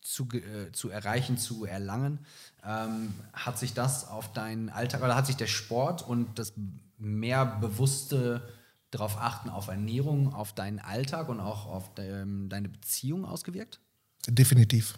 zu, 0.00 0.28
äh, 0.32 0.70
zu 0.72 0.90
erreichen, 0.90 1.36
zu 1.36 1.64
erlangen. 1.64 2.20
Ähm, 2.64 3.12
hat 3.32 3.58
sich 3.58 3.74
das 3.74 4.08
auf 4.08 4.32
deinen 4.32 4.68
Alltag 4.68 5.02
oder 5.02 5.16
hat 5.16 5.26
sich 5.26 5.36
der 5.36 5.48
Sport 5.48 6.06
und 6.06 6.38
das 6.38 6.52
mehr 6.98 7.44
bewusste 7.44 8.48
darauf 8.92 9.18
achten 9.18 9.50
auf 9.50 9.66
Ernährung, 9.66 10.32
auf 10.32 10.52
deinen 10.52 10.78
Alltag 10.78 11.28
und 11.28 11.40
auch 11.40 11.66
auf 11.66 11.92
de, 11.94 12.22
ähm, 12.22 12.48
deine 12.48 12.68
Beziehung 12.68 13.24
ausgewirkt? 13.24 13.80
Definitiv. 14.28 14.94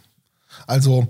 Also 0.66 1.08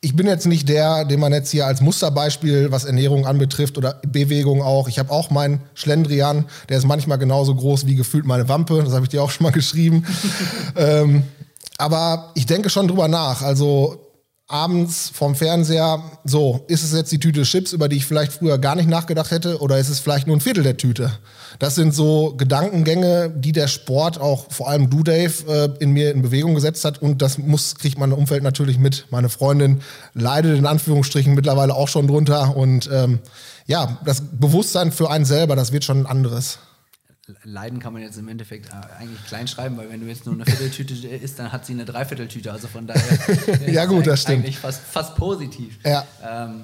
ich 0.00 0.14
bin 0.14 0.26
jetzt 0.26 0.46
nicht 0.46 0.68
der, 0.68 1.04
den 1.04 1.18
man 1.18 1.32
jetzt 1.32 1.50
hier 1.50 1.66
als 1.66 1.80
Musterbeispiel, 1.80 2.70
was 2.70 2.84
Ernährung 2.84 3.26
anbetrifft 3.26 3.76
oder 3.76 4.00
Bewegung 4.06 4.62
auch. 4.62 4.88
Ich 4.88 4.98
habe 4.98 5.10
auch 5.10 5.30
meinen 5.30 5.62
Schlendrian, 5.74 6.44
der 6.68 6.78
ist 6.78 6.86
manchmal 6.86 7.18
genauso 7.18 7.54
groß 7.54 7.86
wie 7.86 7.96
gefühlt 7.96 8.24
meine 8.24 8.48
Wampe. 8.48 8.82
Das 8.84 8.92
habe 8.92 9.04
ich 9.04 9.08
dir 9.08 9.22
auch 9.22 9.30
schon 9.30 9.44
mal 9.44 9.52
geschrieben. 9.52 10.04
ähm, 10.76 11.24
aber 11.78 12.30
ich 12.34 12.46
denke 12.46 12.70
schon 12.70 12.88
drüber 12.88 13.08
nach. 13.08 13.42
Also 13.42 14.05
abends 14.48 15.10
vorm 15.12 15.34
Fernseher, 15.34 16.00
so, 16.24 16.64
ist 16.68 16.84
es 16.84 16.92
jetzt 16.92 17.10
die 17.10 17.18
Tüte 17.18 17.42
Chips, 17.42 17.72
über 17.72 17.88
die 17.88 17.96
ich 17.96 18.06
vielleicht 18.06 18.32
früher 18.32 18.58
gar 18.58 18.76
nicht 18.76 18.88
nachgedacht 18.88 19.32
hätte, 19.32 19.60
oder 19.60 19.78
ist 19.78 19.88
es 19.88 19.98
vielleicht 19.98 20.28
nur 20.28 20.36
ein 20.36 20.40
Viertel 20.40 20.62
der 20.62 20.76
Tüte? 20.76 21.10
Das 21.58 21.74
sind 21.74 21.92
so 21.92 22.34
Gedankengänge, 22.36 23.30
die 23.30 23.50
der 23.50 23.66
Sport, 23.66 24.20
auch 24.20 24.46
vor 24.52 24.68
allem 24.68 24.88
du, 24.88 25.02
Dave, 25.02 25.32
äh, 25.48 25.82
in 25.82 25.90
mir 25.90 26.12
in 26.12 26.22
Bewegung 26.22 26.54
gesetzt 26.54 26.84
hat. 26.84 27.02
Und 27.02 27.22
das 27.22 27.38
muss, 27.38 27.74
kriegt 27.74 27.98
mein 27.98 28.12
Umfeld 28.12 28.42
natürlich 28.42 28.78
mit. 28.78 29.06
Meine 29.10 29.30
Freundin 29.30 29.80
leidet 30.14 30.56
in 30.56 30.66
Anführungsstrichen 30.66 31.34
mittlerweile 31.34 31.74
auch 31.74 31.88
schon 31.88 32.06
drunter. 32.06 32.56
Und 32.56 32.88
ähm, 32.92 33.20
ja, 33.66 33.98
das 34.04 34.20
Bewusstsein 34.20 34.92
für 34.92 35.10
einen 35.10 35.24
selber, 35.24 35.56
das 35.56 35.72
wird 35.72 35.84
schon 35.84 36.00
ein 36.00 36.06
anderes. 36.06 36.58
Leiden 37.42 37.80
kann 37.80 37.92
man 37.92 38.02
jetzt 38.02 38.18
im 38.18 38.28
Endeffekt 38.28 38.68
äh, 38.68 39.00
eigentlich 39.00 39.24
klein 39.26 39.48
schreiben, 39.48 39.76
weil 39.76 39.90
wenn 39.90 40.00
du 40.00 40.06
jetzt 40.06 40.26
nur 40.26 40.34
eine 40.34 40.44
Vierteltüte 40.44 41.08
isst, 41.08 41.38
dann 41.38 41.52
hat 41.52 41.66
sie 41.66 41.72
eine 41.72 41.84
Dreivierteltüte. 41.84 42.52
Also 42.52 42.68
von 42.68 42.86
daher 42.86 43.18
ja, 43.70 43.84
gut, 43.86 44.06
das 44.06 44.22
stimmt. 44.22 44.44
eigentlich 44.44 44.58
fast, 44.58 44.82
fast 44.82 45.16
positiv. 45.16 45.78
Ja. 45.84 46.06
Ähm, 46.24 46.62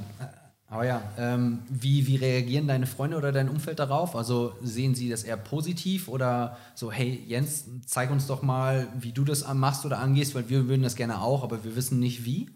aber 0.69 0.87
ja, 0.87 1.03
ähm, 1.19 1.59
wie, 1.69 2.07
wie 2.07 2.17
reagieren 2.17 2.67
deine 2.67 2.87
Freunde 2.87 3.19
oder 3.19 3.31
dein 3.31 3.51
Umfeld 3.51 3.79
darauf? 3.79 4.17
Also 4.17 4.55
sehen 4.63 4.95
sie 4.95 5.11
das 5.11 5.23
eher 5.23 5.37
positiv 5.37 6.09
oder 6.09 6.57
so, 6.75 6.91
hey 6.91 7.23
Jens, 7.27 7.65
zeig 7.85 8.11
uns 8.11 8.27
doch 8.27 8.41
mal, 8.41 8.89
wie 8.99 9.13
du 9.13 9.25
das 9.25 9.47
machst 9.53 9.85
oder 9.85 9.99
angehst, 9.99 10.35
weil 10.35 10.49
wir 10.49 10.69
würden 10.69 10.83
das 10.83 10.97
gerne 10.97 11.21
auch, 11.21 11.43
aber 11.43 11.63
wir 11.63 11.77
wissen 11.77 11.99
nicht 11.99 12.25
wie? 12.25 12.49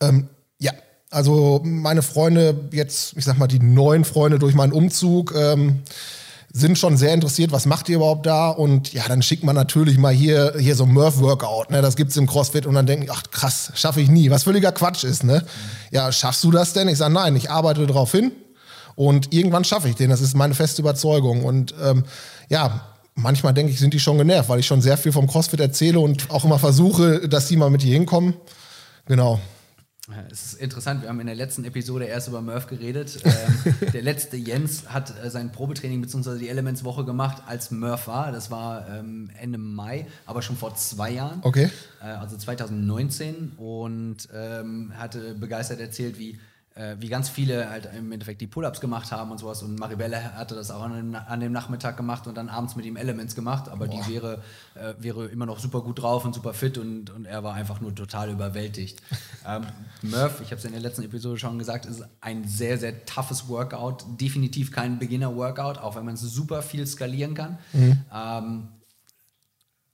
Ähm, 0.00 0.28
ja, 0.60 0.70
also 1.10 1.60
meine 1.64 2.02
Freunde, 2.02 2.68
jetzt, 2.70 3.16
ich 3.16 3.24
sag 3.24 3.36
mal, 3.36 3.48
die 3.48 3.58
neuen 3.58 4.04
Freunde 4.04 4.38
durch 4.38 4.54
meinen 4.54 4.72
Umzug, 4.72 5.34
ähm, 5.34 5.80
sind 6.52 6.78
schon 6.78 6.96
sehr 6.96 7.14
interessiert, 7.14 7.52
was 7.52 7.66
macht 7.66 7.88
ihr 7.88 7.96
überhaupt 7.96 8.26
da? 8.26 8.48
Und 8.50 8.92
ja, 8.92 9.06
dann 9.06 9.22
schickt 9.22 9.44
man 9.44 9.54
natürlich 9.54 9.98
mal 9.98 10.12
hier, 10.12 10.54
hier 10.58 10.74
so 10.74 10.84
Murph-Workout, 10.84 11.70
ne? 11.70 11.80
Das 11.80 11.96
gibt's 11.96 12.16
im 12.16 12.26
CrossFit 12.26 12.66
und 12.66 12.74
dann 12.74 12.86
denken, 12.86 13.06
ach 13.10 13.22
krass, 13.30 13.70
schaffe 13.74 14.00
ich 14.00 14.08
nie, 14.08 14.30
was 14.30 14.42
völliger 14.42 14.72
Quatsch 14.72 15.04
ist, 15.04 15.22
ne? 15.22 15.44
Ja, 15.90 16.10
schaffst 16.10 16.42
du 16.42 16.50
das 16.50 16.72
denn? 16.72 16.88
Ich 16.88 16.98
sage, 16.98 17.14
nein, 17.14 17.36
ich 17.36 17.50
arbeite 17.50 17.86
darauf 17.86 18.10
hin 18.12 18.32
Und 19.00 19.32
irgendwann 19.32 19.64
schaffe 19.64 19.88
ich 19.88 19.94
den. 19.94 20.10
Das 20.10 20.20
ist 20.20 20.36
meine 20.36 20.54
feste 20.54 20.82
Überzeugung. 20.82 21.44
Und 21.44 21.74
ähm, 21.82 22.04
ja, 22.50 22.86
manchmal 23.14 23.54
denke 23.54 23.72
ich, 23.72 23.78
sind 23.78 23.94
die 23.94 24.00
schon 24.00 24.18
genervt, 24.18 24.48
weil 24.48 24.60
ich 24.60 24.66
schon 24.66 24.82
sehr 24.82 24.98
viel 24.98 25.12
vom 25.12 25.26
CrossFit 25.26 25.60
erzähle 25.60 26.00
und 26.00 26.30
auch 26.30 26.44
immer 26.44 26.58
versuche, 26.58 27.28
dass 27.28 27.46
die 27.48 27.56
mal 27.56 27.70
mit 27.70 27.82
hier 27.82 27.94
hinkommen. 27.94 28.34
Genau. 29.06 29.40
Es 30.30 30.52
ist 30.52 30.60
interessant, 30.60 31.02
wir 31.02 31.08
haben 31.08 31.20
in 31.20 31.26
der 31.26 31.36
letzten 31.36 31.64
Episode 31.64 32.04
erst 32.04 32.28
über 32.28 32.40
Murph 32.40 32.66
geredet. 32.66 33.18
Ähm, 33.24 33.74
der 33.92 34.02
letzte 34.02 34.36
Jens 34.36 34.88
hat 34.88 35.12
äh, 35.22 35.30
sein 35.30 35.52
Probetraining 35.52 36.00
bzw. 36.00 36.38
die 36.38 36.48
Elements-Woche 36.48 37.04
gemacht, 37.04 37.42
als 37.46 37.70
Murph 37.70 38.06
war. 38.06 38.32
Das 38.32 38.50
war 38.50 38.88
ähm, 38.88 39.30
Ende 39.40 39.58
Mai, 39.58 40.06
aber 40.26 40.42
schon 40.42 40.56
vor 40.56 40.74
zwei 40.74 41.10
Jahren. 41.10 41.40
Okay. 41.42 41.70
Äh, 42.00 42.06
also 42.06 42.36
2019 42.36 43.52
und 43.56 44.28
ähm, 44.34 44.92
hatte 44.96 45.34
begeistert 45.34 45.80
erzählt, 45.80 46.18
wie 46.18 46.38
äh, 46.80 46.96
wie 46.98 47.08
ganz 47.08 47.28
viele 47.28 47.68
halt 47.68 47.90
im 47.94 48.10
Endeffekt 48.10 48.40
die 48.40 48.46
Pull-Ups 48.46 48.80
gemacht 48.80 49.12
haben 49.12 49.30
und 49.30 49.38
sowas. 49.38 49.62
Und 49.62 49.78
Maribelle 49.78 50.34
hatte 50.34 50.54
das 50.54 50.70
auch 50.70 50.80
an, 50.80 51.14
an, 51.14 51.40
dem 51.40 51.52
Nachmittag 51.52 51.96
gemacht 51.96 52.26
und 52.26 52.36
dann 52.36 52.48
abends 52.48 52.74
mit 52.74 52.86
ihm 52.86 52.96
Elements 52.96 53.34
gemacht. 53.34 53.68
Aber 53.68 53.86
Boah. 53.86 54.02
die 54.02 54.14
wäre, 54.14 54.42
äh, 54.74 54.94
wäre 54.98 55.26
immer 55.26 55.44
noch 55.44 55.58
super 55.58 55.82
gut 55.82 56.00
drauf 56.00 56.24
und 56.24 56.34
super 56.34 56.54
fit 56.54 56.78
und, 56.78 57.10
und 57.10 57.26
er 57.26 57.44
war 57.44 57.54
einfach 57.54 57.82
nur 57.82 57.94
total 57.94 58.30
überwältigt. 58.30 59.02
ähm, 59.46 59.66
Murph, 60.00 60.40
ich 60.40 60.46
habe 60.46 60.56
es 60.56 60.64
in 60.64 60.72
der 60.72 60.80
letzten 60.80 61.02
Episode 61.02 61.38
schon 61.38 61.58
gesagt, 61.58 61.84
ist 61.84 62.02
ein 62.22 62.48
sehr, 62.48 62.78
sehr 62.78 63.04
toughes 63.04 63.48
Workout. 63.48 64.04
Definitiv 64.18 64.72
kein 64.72 64.98
Beginner-Workout, 64.98 65.78
auch 65.78 65.96
wenn 65.96 66.06
man 66.06 66.14
es 66.14 66.22
super 66.22 66.62
viel 66.62 66.86
skalieren 66.86 67.34
kann. 67.34 67.58
Mhm. 67.74 67.98
Ähm, 68.12 68.68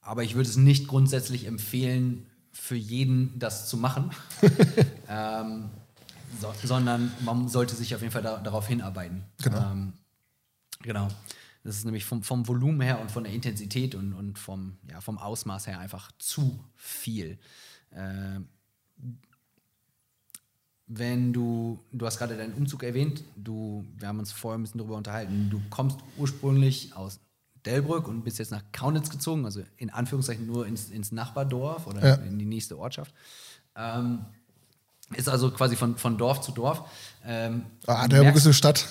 aber 0.02 0.22
ich 0.22 0.36
würde 0.36 0.48
es 0.48 0.56
nicht 0.56 0.86
grundsätzlich 0.86 1.46
empfehlen, 1.46 2.26
für 2.52 2.76
jeden 2.76 3.38
das 3.38 3.68
zu 3.68 3.76
machen. 3.76 4.10
ähm, 5.10 5.70
so, 6.40 6.52
sondern 6.62 7.12
man 7.24 7.48
sollte 7.48 7.74
sich 7.74 7.94
auf 7.94 8.00
jeden 8.00 8.12
Fall 8.12 8.22
da, 8.22 8.38
darauf 8.38 8.66
hinarbeiten. 8.68 9.24
Genau. 9.42 9.70
Ähm, 9.70 9.92
genau. 10.82 11.08
Das 11.64 11.76
ist 11.76 11.84
nämlich 11.84 12.04
vom, 12.04 12.22
vom 12.22 12.46
Volumen 12.46 12.80
her 12.80 13.00
und 13.00 13.10
von 13.10 13.24
der 13.24 13.32
Intensität 13.32 13.94
und, 13.94 14.12
und 14.12 14.38
vom, 14.38 14.76
ja, 14.88 15.00
vom 15.00 15.18
Ausmaß 15.18 15.66
her 15.66 15.80
einfach 15.80 16.12
zu 16.18 16.60
viel. 16.76 17.38
Äh, 17.90 18.40
wenn 20.86 21.32
du, 21.32 21.80
du 21.92 22.06
hast 22.06 22.18
gerade 22.18 22.36
deinen 22.36 22.54
Umzug 22.54 22.84
erwähnt, 22.84 23.24
du, 23.36 23.84
wir 23.98 24.06
haben 24.06 24.20
uns 24.20 24.30
vorher 24.30 24.58
ein 24.58 24.62
bisschen 24.62 24.78
darüber 24.78 24.96
unterhalten, 24.96 25.50
du 25.50 25.60
kommst 25.68 25.98
ursprünglich 26.16 26.94
aus 26.94 27.18
Delbrück 27.64 28.06
und 28.06 28.22
bist 28.22 28.38
jetzt 28.38 28.52
nach 28.52 28.62
Kaunitz 28.70 29.10
gezogen, 29.10 29.44
also 29.44 29.62
in 29.76 29.90
Anführungszeichen 29.90 30.46
nur 30.46 30.66
ins, 30.66 30.90
ins 30.90 31.10
Nachbardorf 31.10 31.88
oder 31.88 32.06
ja. 32.06 32.14
in 32.14 32.38
die 32.38 32.44
nächste 32.44 32.78
Ortschaft. 32.78 33.12
Ähm, 33.74 34.24
ist 35.14 35.28
also 35.28 35.50
quasi 35.50 35.76
von, 35.76 35.96
von 35.96 36.18
Dorf 36.18 36.40
zu 36.40 36.52
Dorf. 36.52 36.82
Ähm, 37.24 37.66
ah, 37.86 38.08
der 38.08 38.34
ist 38.34 38.44
eine 38.44 38.54
Stadt. 38.54 38.86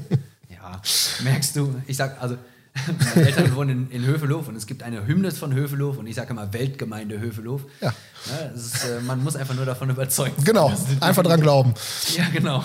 ja, 0.48 0.80
merkst 1.22 1.56
du, 1.56 1.74
ich 1.86 1.96
sag, 1.96 2.20
also 2.22 2.36
meine 3.14 3.26
Eltern 3.26 3.54
wohnen 3.56 3.90
in, 3.90 4.02
in 4.02 4.06
Hövelhof 4.06 4.48
und 4.48 4.56
es 4.56 4.66
gibt 4.66 4.82
eine 4.82 5.06
Hymnis 5.06 5.38
von 5.38 5.52
Hövelhof 5.54 5.98
und 5.98 6.06
ich 6.06 6.14
sage 6.14 6.30
immer 6.30 6.52
Weltgemeinde 6.52 7.18
Hövelhof. 7.18 7.62
Ja. 7.80 7.92
ja 8.28 8.36
ist, 8.48 8.84
äh, 8.84 9.00
man 9.00 9.22
muss 9.22 9.36
einfach 9.36 9.54
nur 9.54 9.64
davon 9.64 9.90
überzeugt 9.90 10.36
sein. 10.36 10.44
Genau, 10.44 10.72
einfach 11.00 11.22
dran 11.22 11.40
glauben. 11.40 11.74
Ja, 12.14 12.28
genau. 12.32 12.62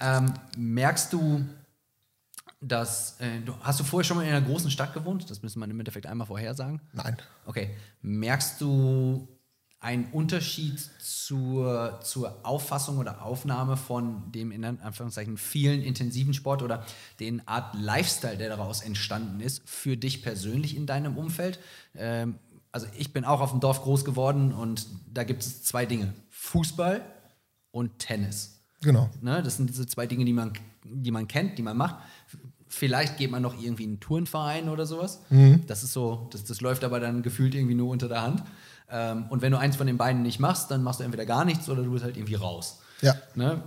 Ähm, 0.00 0.32
merkst 0.56 1.12
du, 1.12 1.44
dass, 2.60 3.16
äh, 3.20 3.40
du, 3.44 3.54
hast 3.60 3.80
du 3.80 3.84
vorher 3.84 4.04
schon 4.04 4.16
mal 4.16 4.24
in 4.24 4.30
einer 4.30 4.46
großen 4.46 4.70
Stadt 4.70 4.94
gewohnt? 4.94 5.30
Das 5.30 5.42
müsste 5.42 5.58
man 5.58 5.70
im 5.70 5.78
Endeffekt 5.78 6.06
einmal 6.06 6.26
vorhersagen. 6.26 6.80
Nein. 6.92 7.16
Okay. 7.46 7.76
Merkst 8.02 8.60
du 8.60 9.28
ein 9.84 10.06
Unterschied 10.12 10.80
zur, 10.98 12.00
zur 12.02 12.38
Auffassung 12.42 12.96
oder 12.96 13.22
Aufnahme 13.22 13.76
von 13.76 14.32
dem 14.32 14.50
in 14.50 14.64
Anführungszeichen 14.64 15.36
vielen 15.36 15.82
intensiven 15.82 16.32
Sport 16.32 16.62
oder 16.62 16.86
den 17.20 17.46
Art 17.46 17.74
Lifestyle, 17.74 18.38
der 18.38 18.48
daraus 18.48 18.80
entstanden 18.80 19.40
ist, 19.40 19.60
für 19.66 19.98
dich 19.98 20.22
persönlich 20.22 20.74
in 20.74 20.86
deinem 20.86 21.18
Umfeld? 21.18 21.58
Ähm, 21.94 22.36
also 22.72 22.86
ich 22.96 23.12
bin 23.12 23.26
auch 23.26 23.42
auf 23.42 23.50
dem 23.50 23.60
Dorf 23.60 23.82
groß 23.82 24.06
geworden 24.06 24.54
und 24.54 24.86
da 25.12 25.22
gibt 25.22 25.42
es 25.42 25.62
zwei 25.64 25.84
Dinge: 25.84 26.14
Fußball 26.30 27.02
und 27.70 27.98
Tennis. 27.98 28.62
Genau. 28.80 29.10
Ne, 29.20 29.42
das 29.42 29.58
sind 29.58 29.68
diese 29.68 29.86
zwei 29.86 30.06
Dinge, 30.06 30.24
die 30.24 30.32
man, 30.32 30.54
die 30.82 31.10
man 31.10 31.28
kennt, 31.28 31.58
die 31.58 31.62
man 31.62 31.76
macht. 31.76 31.96
Vielleicht 32.76 33.18
geht 33.18 33.30
man 33.30 33.40
noch 33.40 33.54
irgendwie 33.62 33.84
in 33.84 33.90
einen 33.90 34.00
Turnverein 34.00 34.68
oder 34.68 34.84
sowas. 34.84 35.20
Mhm. 35.30 35.62
Das 35.68 35.84
ist 35.84 35.92
so, 35.92 36.28
das, 36.32 36.44
das 36.44 36.60
läuft 36.60 36.82
aber 36.82 36.98
dann 36.98 37.22
gefühlt 37.22 37.54
irgendwie 37.54 37.76
nur 37.76 37.88
unter 37.88 38.08
der 38.08 38.22
Hand. 38.22 38.42
Ähm, 38.90 39.26
und 39.30 39.42
wenn 39.42 39.52
du 39.52 39.58
eins 39.58 39.76
von 39.76 39.86
den 39.86 39.96
beiden 39.96 40.22
nicht 40.22 40.40
machst, 40.40 40.72
dann 40.72 40.82
machst 40.82 40.98
du 40.98 41.04
entweder 41.04 41.24
gar 41.24 41.44
nichts 41.44 41.68
oder 41.68 41.84
du 41.84 41.92
bist 41.92 42.02
halt 42.02 42.16
irgendwie 42.16 42.34
raus. 42.34 42.80
Ja. 43.00 43.14
Ne? 43.36 43.62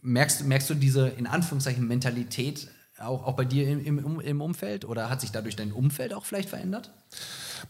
Merkst, 0.00 0.46
merkst 0.46 0.70
du 0.70 0.74
diese, 0.74 1.08
in 1.08 1.26
Anführungszeichen, 1.26 1.86
Mentalität 1.86 2.68
auch, 2.98 3.26
auch 3.26 3.34
bei 3.34 3.44
dir 3.44 3.68
im, 3.68 3.84
im, 3.84 4.20
im 4.20 4.40
Umfeld 4.40 4.86
oder 4.86 5.10
hat 5.10 5.20
sich 5.20 5.30
dadurch 5.30 5.54
dein 5.54 5.72
Umfeld 5.72 6.14
auch 6.14 6.24
vielleicht 6.24 6.48
verändert? 6.48 6.90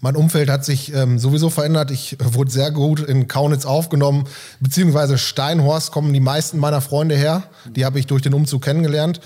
Mein 0.01 0.15
Umfeld 0.15 0.49
hat 0.49 0.65
sich 0.65 0.95
ähm, 0.95 1.19
sowieso 1.19 1.51
verändert. 1.51 1.91
Ich 1.91 2.17
wurde 2.23 2.51
sehr 2.51 2.71
gut 2.71 3.01
in 3.01 3.27
Kaunitz 3.27 3.65
aufgenommen, 3.65 4.29
beziehungsweise 4.61 5.19
Steinhorst 5.19 5.91
kommen 5.91 6.13
die 6.13 6.21
meisten 6.21 6.59
meiner 6.59 6.81
Freunde 6.81 7.17
her. 7.17 7.45
Die 7.75 7.85
habe 7.85 7.99
ich 7.99 8.07
durch 8.07 8.23
den 8.23 8.35
Umzug 8.35 8.63
kennengelernt. 8.63 9.21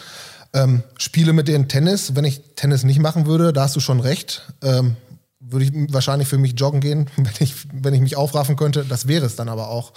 Ähm, 0.53 0.83
spiele 0.99 1.33
mit 1.33 1.49
denen 1.49 1.69
Tennis. 1.69 2.17
Wenn 2.17 2.25
ich 2.25 2.43
Tennis 2.57 2.83
nicht 2.83 2.99
machen 2.99 3.27
würde, 3.27 3.53
da 3.53 3.63
hast 3.63 3.77
du 3.77 3.81
schon 3.81 4.01
recht. 4.01 4.53
Ähm, 4.63 4.97
würde 5.39 5.65
ich 5.65 5.73
wahrscheinlich 5.93 6.29
für 6.29 6.39
mich 6.39 6.55
joggen 6.57 6.81
gehen, 6.81 7.11
wenn 7.17 7.33
ich, 7.39 7.55
wenn 7.73 7.95
ich 7.95 8.01
mich 8.01 8.17
aufraffen 8.17 8.57
könnte. 8.57 8.85
Das 8.85 9.09
wäre 9.09 9.27
es 9.27 9.37
dann 9.37 9.49
aber 9.49 9.69
auch. 9.69 9.93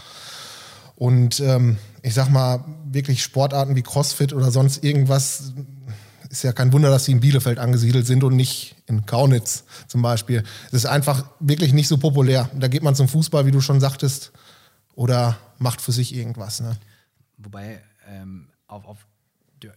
Und 0.96 1.40
ähm, 1.40 1.78
ich 2.02 2.14
sag 2.14 2.30
mal, 2.30 2.64
wirklich 2.86 3.24
Sportarten 3.24 3.76
wie 3.76 3.82
CrossFit 3.82 4.34
oder 4.34 4.52
sonst 4.52 4.84
irgendwas, 4.84 5.54
ist 6.30 6.44
ja 6.44 6.52
kein 6.52 6.74
Wunder, 6.74 6.90
dass 6.90 7.06
sie 7.06 7.12
in 7.12 7.20
Bielefeld 7.20 7.60
angesiedelt 7.60 8.08
sind 8.08 8.24
und 8.24 8.36
nicht 8.36 8.76
in 8.88 9.06
Kaunitz 9.06 9.66
zum 9.88 10.02
Beispiel. 10.02 10.44
Es 10.68 10.74
ist 10.74 10.86
einfach 10.86 11.26
wirklich 11.40 11.74
nicht 11.74 11.88
so 11.88 11.98
populär. 11.98 12.50
Da 12.56 12.68
geht 12.68 12.84
man 12.84 12.96
zum 12.96 13.08
Fußball, 13.08 13.46
wie 13.46 13.52
du 13.52 13.62
schon 13.62 13.80
sagtest, 13.80 14.32
oder 14.96 15.38
macht 15.58 15.82
für 15.82 15.92
sich 15.92 16.16
irgendwas. 16.16 16.60
Ne? 16.60 16.76
Wobei 17.38 17.82
ähm, 18.10 18.48
auf, 18.68 18.86
auf 18.86 18.98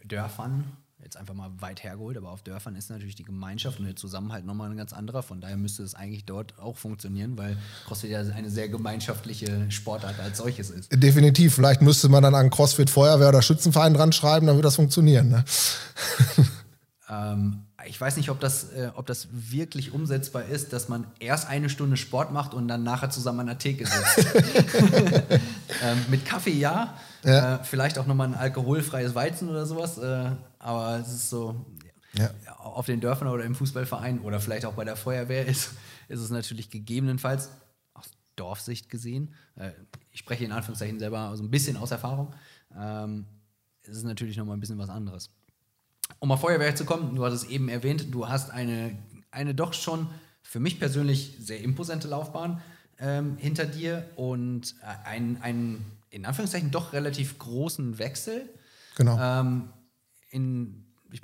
Dörfern 0.05 0.65
jetzt 1.07 1.17
einfach 1.17 1.35
mal 1.35 1.51
weit 1.61 1.85
hergeholt, 1.85 2.17
aber 2.17 2.31
auf 2.31 2.43
Dörfern 2.43 2.75
ist 2.75 2.91
natürlich 2.91 3.15
die 3.15 3.25
Gemeinschaft 3.25 3.79
und 3.79 3.87
der 3.87 3.97
Zusammenhalt 3.97 4.45
nochmal 4.45 4.71
ein 4.71 4.77
ganz 4.77 4.93
anderer. 4.93 5.23
Von 5.23 5.41
daher 5.41 5.57
müsste 5.57 5.83
es 5.83 5.95
eigentlich 5.95 6.25
dort 6.25 6.59
auch 6.59 6.77
funktionieren, 6.77 7.39
weil 7.39 7.57
CrossFit 7.87 8.11
ja 8.11 8.21
eine 8.21 8.51
sehr 8.51 8.69
gemeinschaftliche 8.69 9.71
Sportart 9.71 10.19
als 10.19 10.39
solches 10.39 10.71
ist. 10.71 10.91
Definitiv. 10.93 11.55
Vielleicht 11.55 11.81
müsste 11.81 12.09
man 12.09 12.23
dann 12.23 12.35
an 12.35 12.51
CrossFit 12.51 12.91
Feuerwehr 12.91 13.29
oder 13.29 13.43
Schützenverein 13.43 13.95
dran 13.95 14.13
schreiben, 14.13 14.47
dann 14.47 14.57
würde 14.57 14.67
das 14.67 14.77
funktionieren. 14.77 15.29
Ne? 15.29 15.45
ähm, 17.09 17.63
ich 17.89 18.01
weiß 18.01 18.17
nicht, 18.17 18.31
ob 18.31 18.41
das, 18.41 18.73
äh, 18.73 18.91
ob 18.95 19.07
das 19.07 19.29
wirklich 19.31 19.93
umsetzbar 19.93 20.47
ist, 20.47 20.73
dass 20.73 20.89
man 20.89 21.07
erst 21.21 21.47
eine 21.47 21.69
Stunde 21.69 21.97
Sport 21.97 22.33
macht 22.33 22.53
und 22.53 22.67
dann 22.69 22.83
nachher 22.83 23.11
zusammen 23.11 23.41
an 23.41 23.47
der 23.47 23.59
Theke 23.59 23.87
sitzt. 23.87 24.27
ähm, 25.83 26.05
mit 26.09 26.25
Kaffee 26.25 26.53
ja, 26.53 26.97
ja. 27.25 27.57
Äh, 27.57 27.65
vielleicht 27.65 27.99
auch 27.99 28.07
nochmal 28.07 28.29
ein 28.29 28.35
alkoholfreies 28.35 29.15
Weizen 29.15 29.49
oder 29.49 29.67
sowas. 29.67 29.99
Äh, 29.99 30.31
aber 30.59 30.99
es 30.99 31.09
ist 31.09 31.31
so, 31.31 31.67
ja. 32.15 32.31
auf 32.59 32.87
den 32.87 33.01
Dörfern 33.01 33.29
oder 33.29 33.45
im 33.45 33.55
Fußballverein 33.55 34.21
oder 34.21 34.41
vielleicht 34.41 34.67
auch 34.67 34.75
bei 34.75 34.85
der 34.85 34.97
Feuerwehr 34.97 35.47
ist, 35.47 35.73
ist 36.09 36.21
es 36.21 36.31
natürlich 36.31 36.71
gegebenenfalls 36.71 37.51
aus 37.95 38.11
Dorfsicht 38.37 38.91
gesehen. 38.91 39.35
Äh, 39.57 39.71
ich 40.11 40.21
spreche 40.21 40.45
in 40.45 40.53
Anführungszeichen 40.53 40.99
selber 40.99 41.37
so 41.37 41.43
ein 41.43 41.51
bisschen 41.51 41.77
aus 41.77 41.91
Erfahrung. 41.91 42.35
Ähm, 42.77 43.27
es 43.83 43.97
ist 43.97 44.05
natürlich 44.05 44.37
nochmal 44.37 44.57
ein 44.57 44.61
bisschen 44.61 44.79
was 44.79 44.89
anderes. 44.89 45.31
Um 46.19 46.31
auf 46.31 46.41
Feuerwehr 46.41 46.75
zu 46.77 46.85
kommen, 46.85 47.17
du 47.17 47.25
hast 47.25 47.33
es 47.33 47.45
eben 47.45 47.69
erwähnt, 47.69 48.15
du 48.15 48.29
hast 48.29 48.51
eine, 48.51 48.97
eine 49.31 49.55
doch 49.55 49.73
schon 49.73 50.09
für 50.43 50.61
mich 50.61 50.79
persönlich 50.79 51.37
sehr 51.41 51.61
imposante 51.61 52.07
Laufbahn 52.09 52.63
ähm, 52.99 53.37
hinter 53.37 53.67
dir 53.67 54.09
und 54.17 54.75
einen, 55.05 55.41
einen, 55.43 55.85
in 56.11 56.25
Anführungszeichen, 56.25 56.71
doch 56.71 56.93
relativ 56.93 57.39
großen 57.39 57.99
Wechsel. 57.99 58.49
Genau. 58.97 59.19
Ähm, 59.21 59.71
in, 60.31 60.85
ich 61.11 61.21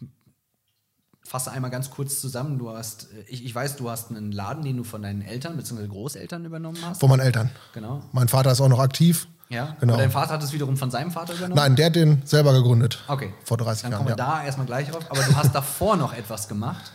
fasse 1.25 1.51
einmal 1.51 1.71
ganz 1.71 1.91
kurz 1.91 2.21
zusammen. 2.21 2.59
Du 2.59 2.71
hast, 2.71 3.09
ich, 3.29 3.45
ich 3.45 3.55
weiß, 3.55 3.77
du 3.77 3.89
hast 3.91 4.11
einen 4.11 4.33
Laden, 4.33 4.65
den 4.65 4.77
du 4.77 4.85
von 4.85 5.03
deinen 5.03 5.23
Eltern 5.23 5.57
bzw. 5.57 5.87
Großeltern 5.87 6.45
übernommen 6.45 6.79
hast. 6.85 7.01
Von 7.01 7.09
meinen 7.09 7.21
Eltern. 7.21 7.51
Genau. 7.73 8.03
Mein 8.13 8.29
Vater 8.29 8.53
ist 8.53 8.61
auch 8.61 8.69
noch 8.69 8.81
aktiv. 8.81 9.29
Ja, 9.49 9.77
genau. 9.81 9.95
Und 9.95 9.99
dein 9.99 10.11
Vater 10.11 10.35
hat 10.35 10.43
es 10.43 10.53
wiederum 10.53 10.77
von 10.77 10.91
seinem 10.91 11.11
Vater 11.11 11.35
übernommen? 11.35 11.57
Nein, 11.57 11.77
der 11.77 11.87
hat 11.87 11.97
den 11.97 12.23
selber 12.25 12.55
gegründet. 12.55 13.03
Okay. 13.07 13.35
Vor 13.45 13.59
30 13.59 13.83
Dann 13.83 13.93
Jahren. 13.93 14.07
Dann 14.07 14.17
kommen 14.17 14.19
wir 14.19 14.25
ja. 14.25 14.41
da 14.41 14.45
erstmal 14.45 14.67
gleich 14.67 14.91
drauf. 14.91 15.05
Aber 15.11 15.23
du 15.23 15.37
hast 15.37 15.55
davor 15.55 15.97
noch 15.97 16.15
etwas 16.15 16.49
gemacht. 16.49 16.93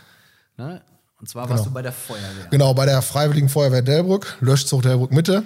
Ne? 0.56 0.82
Und 1.20 1.28
zwar 1.28 1.48
warst 1.48 1.64
genau. 1.64 1.68
du 1.68 1.74
bei 1.74 1.82
der 1.82 1.92
Feuerwehr. 1.92 2.46
Genau, 2.50 2.74
bei 2.74 2.86
der 2.86 3.02
Freiwilligen 3.02 3.48
Feuerwehr 3.48 3.82
Delbrück, 3.82 4.36
Löschzug 4.40 4.82
Delbrück 4.82 5.12
Mitte 5.12 5.44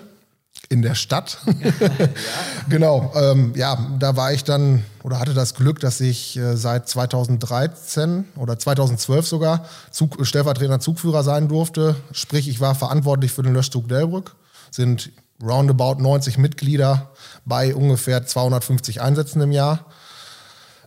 in 0.69 0.83
der 0.83 0.95
Stadt. 0.95 1.39
ja. 1.47 1.89
genau, 2.69 3.13
ähm, 3.15 3.53
ja, 3.57 3.79
da 3.99 4.17
war 4.17 4.33
ich 4.33 4.45
dann 4.45 4.85
oder 5.03 5.19
hatte 5.19 5.35
das 5.35 5.55
Glück, 5.55 5.81
dass 5.81 6.01
ich 6.01 6.37
äh, 6.37 6.57
seit 6.57 6.89
2013 6.89 8.27
oder 8.37 8.59
2012 8.59 9.27
sogar 9.27 9.65
Zug, 9.91 10.25
stellvertretender 10.25 10.81
Zugführer 10.81 11.23
sein 11.23 11.49
durfte. 11.49 11.97
Sprich, 12.13 12.49
ich 12.49 12.61
war 12.61 12.75
verantwortlich 12.75 13.33
für 13.33 13.43
den 13.43 13.55
Löschzug 13.55 13.89
Delbrück. 13.89 14.35
Sind 14.71 15.11
roundabout 15.43 16.01
90 16.01 16.39
Mitglieder 16.39 17.11
bei 17.45 17.75
ungefähr 17.75 18.25
250 18.25 19.01
Einsätzen 19.01 19.41
im 19.41 19.53
Jahr. 19.53 19.87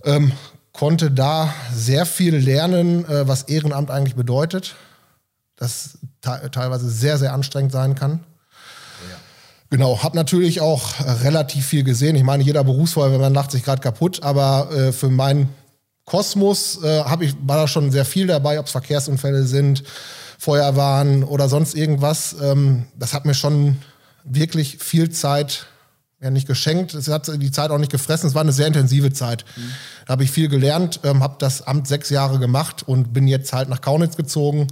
Ähm, 0.04 0.32
konnte 0.78 1.12
da 1.12 1.54
sehr 1.74 2.06
viel 2.06 2.36
lernen, 2.36 3.06
äh, 3.06 3.28
was 3.28 3.44
Ehrenamt 3.44 3.92
eigentlich 3.92 4.16
bedeutet. 4.16 4.76
Das 5.56 5.98
te 6.22 6.50
teilweise 6.52 6.90
sehr, 6.90 7.18
sehr 7.18 7.34
anstrengend 7.34 7.72
sein 7.72 7.96
kann. 7.96 8.24
Ja. 9.10 9.16
Genau, 9.70 10.04
habe 10.04 10.16
natürlich 10.16 10.62
auch 10.62 11.00
äh, 11.00 11.12
relativ 11.24 11.66
viel 11.66 11.84
gesehen. 11.84 12.16
Ich 12.16 12.24
meine, 12.24 12.44
jeder 12.44 12.64
Berufsfeuerwehrmann 12.64 13.34
lacht 13.34 13.52
sich 13.52 13.64
gerade 13.64 13.82
kaputt, 13.82 14.24
aber 14.24 14.70
äh, 14.72 14.92
für 14.92 15.10
meinen 15.10 15.50
Kosmos 16.04 16.80
äh, 16.84 17.04
ich, 17.22 17.36
war 17.42 17.58
da 17.58 17.68
schon 17.68 17.92
sehr 17.92 18.06
viel 18.06 18.28
dabei, 18.28 18.60
ob 18.60 18.68
es 18.68 18.72
Verkehrsunfälle 18.72 19.46
sind, 19.46 19.84
Feuerwahn 20.38 21.24
oder 21.24 21.50
sonst 21.50 21.76
irgendwas. 21.76 22.36
Ähm, 22.42 22.86
das 22.96 23.14
hat 23.14 23.26
mir 23.26 23.34
schon 23.34 23.78
wirklich 24.24 24.78
viel 24.80 25.10
Zeit 25.10 25.68
ja 26.26 26.32
nicht 26.32 26.48
geschenkt. 26.48 26.94
Es 26.94 27.08
hat 27.08 27.32
die 27.42 27.52
Zeit 27.52 27.72
auch 27.72 27.78
nicht 27.78 27.92
gefressen. 27.92 28.28
Es 28.28 28.36
war 28.36 28.42
eine 28.42 28.52
sehr 28.52 28.68
intensive 28.68 29.14
Zeit. 29.14 29.46
Mhm. 29.56 29.72
Da 30.06 30.12
habe 30.14 30.24
ich 30.24 30.32
viel 30.32 30.50
gelernt, 30.50 31.00
ähm, 31.04 31.24
habe 31.24 31.36
das 31.40 31.62
Amt 31.62 31.88
sechs 31.88 32.10
Jahre 32.10 32.40
gemacht 32.40 32.84
und 32.86 33.14
bin 33.14 33.28
jetzt 33.28 33.54
halt 33.54 33.70
nach 33.70 33.80
Kaunitz 33.80 34.18
gezogen, 34.18 34.68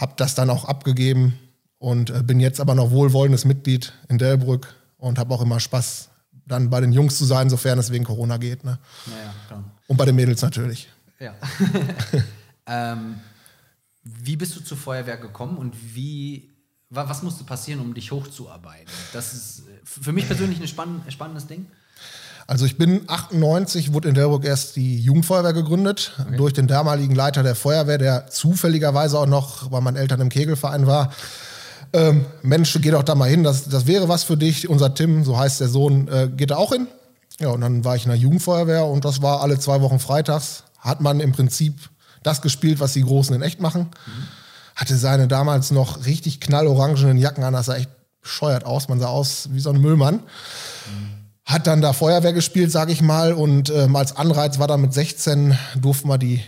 habe 0.00 0.14
das 0.16 0.34
dann 0.34 0.50
auch 0.50 0.64
abgegeben 0.64 1.38
und 1.78 2.10
äh, 2.10 2.22
bin 2.22 2.40
jetzt 2.40 2.60
aber 2.60 2.74
noch 2.74 2.90
wohlwollendes 2.90 3.44
Mitglied 3.44 3.92
in 4.08 4.18
Delbrück 4.18 4.74
und 4.96 5.18
habe 5.18 5.32
auch 5.34 5.42
immer 5.42 5.60
Spaß, 5.60 6.08
dann 6.46 6.70
bei 6.70 6.80
den 6.80 6.92
Jungs 6.92 7.18
zu 7.18 7.24
sein, 7.24 7.50
sofern 7.50 7.78
es 7.78 7.90
wegen 7.90 8.04
Corona 8.04 8.38
geht. 8.38 8.64
Ne? 8.64 8.78
Naja, 9.06 9.34
klar. 9.46 9.64
Und 9.86 9.96
bei 9.96 10.06
den 10.06 10.16
Mädels 10.16 10.42
natürlich. 10.42 10.88
Ja. 11.20 11.34
ähm, 12.66 13.16
wie 14.02 14.36
bist 14.36 14.56
du 14.56 14.60
zur 14.60 14.76
Feuerwehr 14.76 15.18
gekommen 15.18 15.56
und 15.58 15.74
wie 15.94 16.53
was 16.90 17.22
musste 17.22 17.44
passieren, 17.44 17.80
um 17.80 17.94
dich 17.94 18.12
hochzuarbeiten? 18.12 18.92
Das 19.12 19.32
ist 19.32 19.60
äh, 19.60 19.72
für 19.84 20.12
mich 20.12 20.26
persönlich 20.26 20.60
ein 20.60 20.68
spann 20.68 21.02
spannendes 21.08 21.46
Ding. 21.46 21.66
Also 22.46 22.66
ich 22.66 22.76
bin 22.76 23.02
98, 23.06 23.94
wurde 23.94 24.10
in 24.10 24.14
Delbrück 24.14 24.44
erst 24.44 24.76
die 24.76 25.00
Jugendfeuerwehr 25.00 25.54
gegründet, 25.54 26.12
okay. 26.18 26.36
durch 26.36 26.52
den 26.52 26.66
damaligen 26.66 27.14
Leiter 27.14 27.42
der 27.42 27.54
Feuerwehr, 27.54 27.96
der 27.96 28.26
zufälligerweise 28.26 29.18
auch 29.18 29.26
noch 29.26 29.70
bei 29.70 29.80
meinen 29.80 29.96
Eltern 29.96 30.20
im 30.20 30.28
Kegelverein 30.28 30.86
war. 30.86 31.10
Ähm, 31.94 32.26
Mensch, 32.42 32.78
geh 32.82 32.90
doch 32.90 33.02
da 33.02 33.14
mal 33.14 33.30
hin, 33.30 33.44
das, 33.44 33.68
das 33.68 33.86
wäre 33.86 34.08
was 34.10 34.24
für 34.24 34.36
dich. 34.36 34.68
Unser 34.68 34.94
Tim, 34.94 35.24
so 35.24 35.38
heißt 35.38 35.60
der 35.60 35.68
Sohn, 35.68 36.06
äh, 36.08 36.28
geht 36.28 36.50
da 36.50 36.56
auch 36.56 36.72
hin. 36.72 36.86
Ja, 37.40 37.48
und 37.48 37.62
dann 37.62 37.84
war 37.84 37.96
ich 37.96 38.04
in 38.04 38.10
der 38.10 38.18
Jugendfeuerwehr 38.18 38.84
und 38.84 39.06
das 39.06 39.22
war 39.22 39.40
alle 39.40 39.58
zwei 39.58 39.80
Wochen 39.80 39.98
freitags. 39.98 40.64
Hat 40.78 41.00
man 41.00 41.20
im 41.20 41.32
Prinzip 41.32 41.88
das 42.22 42.42
gespielt, 42.42 42.78
was 42.78 42.92
die 42.92 43.02
Großen 43.02 43.34
in 43.34 43.42
echt 43.42 43.60
machen. 43.60 43.88
Mhm 44.06 44.28
hatte 44.74 44.96
seine 44.96 45.28
damals 45.28 45.70
noch 45.70 46.06
richtig 46.06 46.40
knallorangenen 46.40 47.18
Jacken 47.18 47.44
an, 47.44 47.52
das 47.52 47.66
sah 47.66 47.76
echt 47.76 47.90
bescheuert 48.20 48.64
aus. 48.64 48.88
Man 48.88 48.98
sah 48.98 49.08
aus 49.08 49.48
wie 49.52 49.60
so 49.60 49.70
ein 49.70 49.80
Müllmann. 49.80 50.20
Hat 51.44 51.66
dann 51.66 51.82
da 51.82 51.92
Feuerwehr 51.92 52.32
gespielt, 52.32 52.72
sage 52.72 52.90
ich 52.90 53.02
mal, 53.02 53.34
und 53.34 53.70
ähm, 53.70 53.94
als 53.96 54.16
Anreiz 54.16 54.58
war 54.58 54.66
dann 54.66 54.80
mit 54.80 54.94
16, 54.94 55.56
durften 55.76 56.08
wir 56.08 56.16
die 56.16 56.42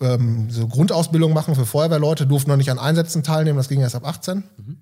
ähm, 0.00 0.50
so 0.50 0.66
Grundausbildung 0.66 1.32
machen 1.32 1.54
für 1.54 1.66
Feuerwehrleute, 1.66 2.26
durften 2.26 2.50
noch 2.50 2.56
nicht 2.56 2.70
an 2.70 2.80
Einsätzen 2.80 3.22
teilnehmen, 3.22 3.58
das 3.58 3.68
ging 3.68 3.80
erst 3.80 3.94
ab 3.94 4.04
18. 4.04 4.42
Mhm. 4.56 4.78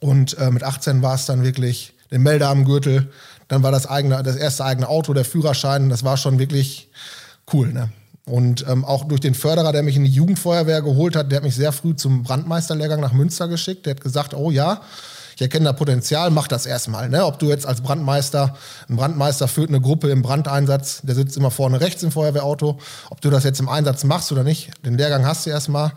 Und 0.00 0.36
äh, 0.38 0.50
mit 0.50 0.62
18 0.62 1.00
war 1.00 1.14
es 1.14 1.24
dann 1.24 1.42
wirklich 1.42 1.94
den 2.10 2.22
Melder 2.22 2.50
am 2.50 2.66
Gürtel, 2.66 3.10
dann 3.48 3.62
war 3.62 3.72
das 3.72 3.86
eigene, 3.86 4.22
das 4.22 4.36
erste 4.36 4.66
eigene 4.66 4.88
Auto, 4.88 5.14
der 5.14 5.24
Führerschein, 5.24 5.88
das 5.88 6.04
war 6.04 6.18
schon 6.18 6.38
wirklich 6.38 6.90
cool. 7.52 7.72
Ne? 7.72 7.88
Und 8.28 8.66
ähm, 8.68 8.84
auch 8.84 9.04
durch 9.04 9.20
den 9.20 9.34
Förderer, 9.34 9.72
der 9.72 9.82
mich 9.82 9.96
in 9.96 10.04
die 10.04 10.10
Jugendfeuerwehr 10.10 10.82
geholt 10.82 11.16
hat, 11.16 11.30
der 11.32 11.36
hat 11.36 11.44
mich 11.44 11.54
sehr 11.54 11.72
früh 11.72 11.96
zum 11.96 12.22
Brandmeisterlehrgang 12.22 13.00
nach 13.00 13.12
Münster 13.12 13.48
geschickt. 13.48 13.86
Der 13.86 13.94
hat 13.94 14.02
gesagt, 14.02 14.34
oh 14.34 14.50
ja, 14.50 14.82
ich 15.38 15.42
erkenne 15.42 15.66
da 15.66 15.72
Potenzial, 15.72 16.32
mach 16.32 16.48
das 16.48 16.66
erstmal. 16.66 17.08
Ne? 17.08 17.24
Ob 17.24 17.38
du 17.38 17.46
jetzt 17.46 17.64
als 17.64 17.80
Brandmeister, 17.80 18.56
ein 18.88 18.96
Brandmeister 18.96 19.46
führt 19.46 19.68
eine 19.68 19.80
Gruppe 19.80 20.10
im 20.10 20.20
Brandeinsatz, 20.20 21.00
der 21.04 21.14
sitzt 21.14 21.36
immer 21.36 21.52
vorne 21.52 21.80
rechts 21.80 22.02
im 22.02 22.10
Feuerwehrauto, 22.10 22.78
ob 23.08 23.20
du 23.20 23.30
das 23.30 23.44
jetzt 23.44 23.60
im 23.60 23.68
Einsatz 23.68 24.02
machst 24.02 24.32
oder 24.32 24.42
nicht, 24.42 24.72
den 24.84 24.98
Lehrgang 24.98 25.24
hast 25.24 25.46
du 25.46 25.50
erstmal. 25.50 25.92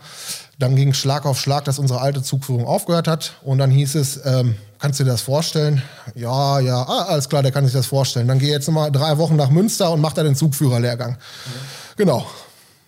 Dann 0.60 0.76
ging 0.76 0.92
Schlag 0.92 1.26
auf 1.26 1.40
Schlag, 1.40 1.64
dass 1.64 1.80
unsere 1.80 2.00
alte 2.00 2.22
Zugführung 2.22 2.66
aufgehört 2.66 3.08
hat. 3.08 3.32
Und 3.42 3.58
dann 3.58 3.72
hieß 3.72 3.96
es, 3.96 4.20
ähm, 4.24 4.54
kannst 4.78 5.00
du 5.00 5.04
dir 5.04 5.10
das 5.10 5.22
vorstellen? 5.22 5.82
Ja, 6.14 6.60
ja, 6.60 6.80
ah, 6.80 7.06
alles 7.08 7.28
klar, 7.28 7.42
der 7.42 7.50
kann 7.50 7.64
sich 7.64 7.74
das 7.74 7.86
vorstellen. 7.86 8.28
Dann 8.28 8.38
geh 8.38 8.48
jetzt 8.48 8.68
nochmal 8.68 8.92
drei 8.92 9.18
Wochen 9.18 9.34
nach 9.34 9.50
Münster 9.50 9.90
und 9.90 10.00
mach 10.00 10.12
da 10.12 10.22
den 10.22 10.36
Zugführerlehrgang. 10.36 11.12
Mhm. 11.12 11.81
Genau. 11.96 12.26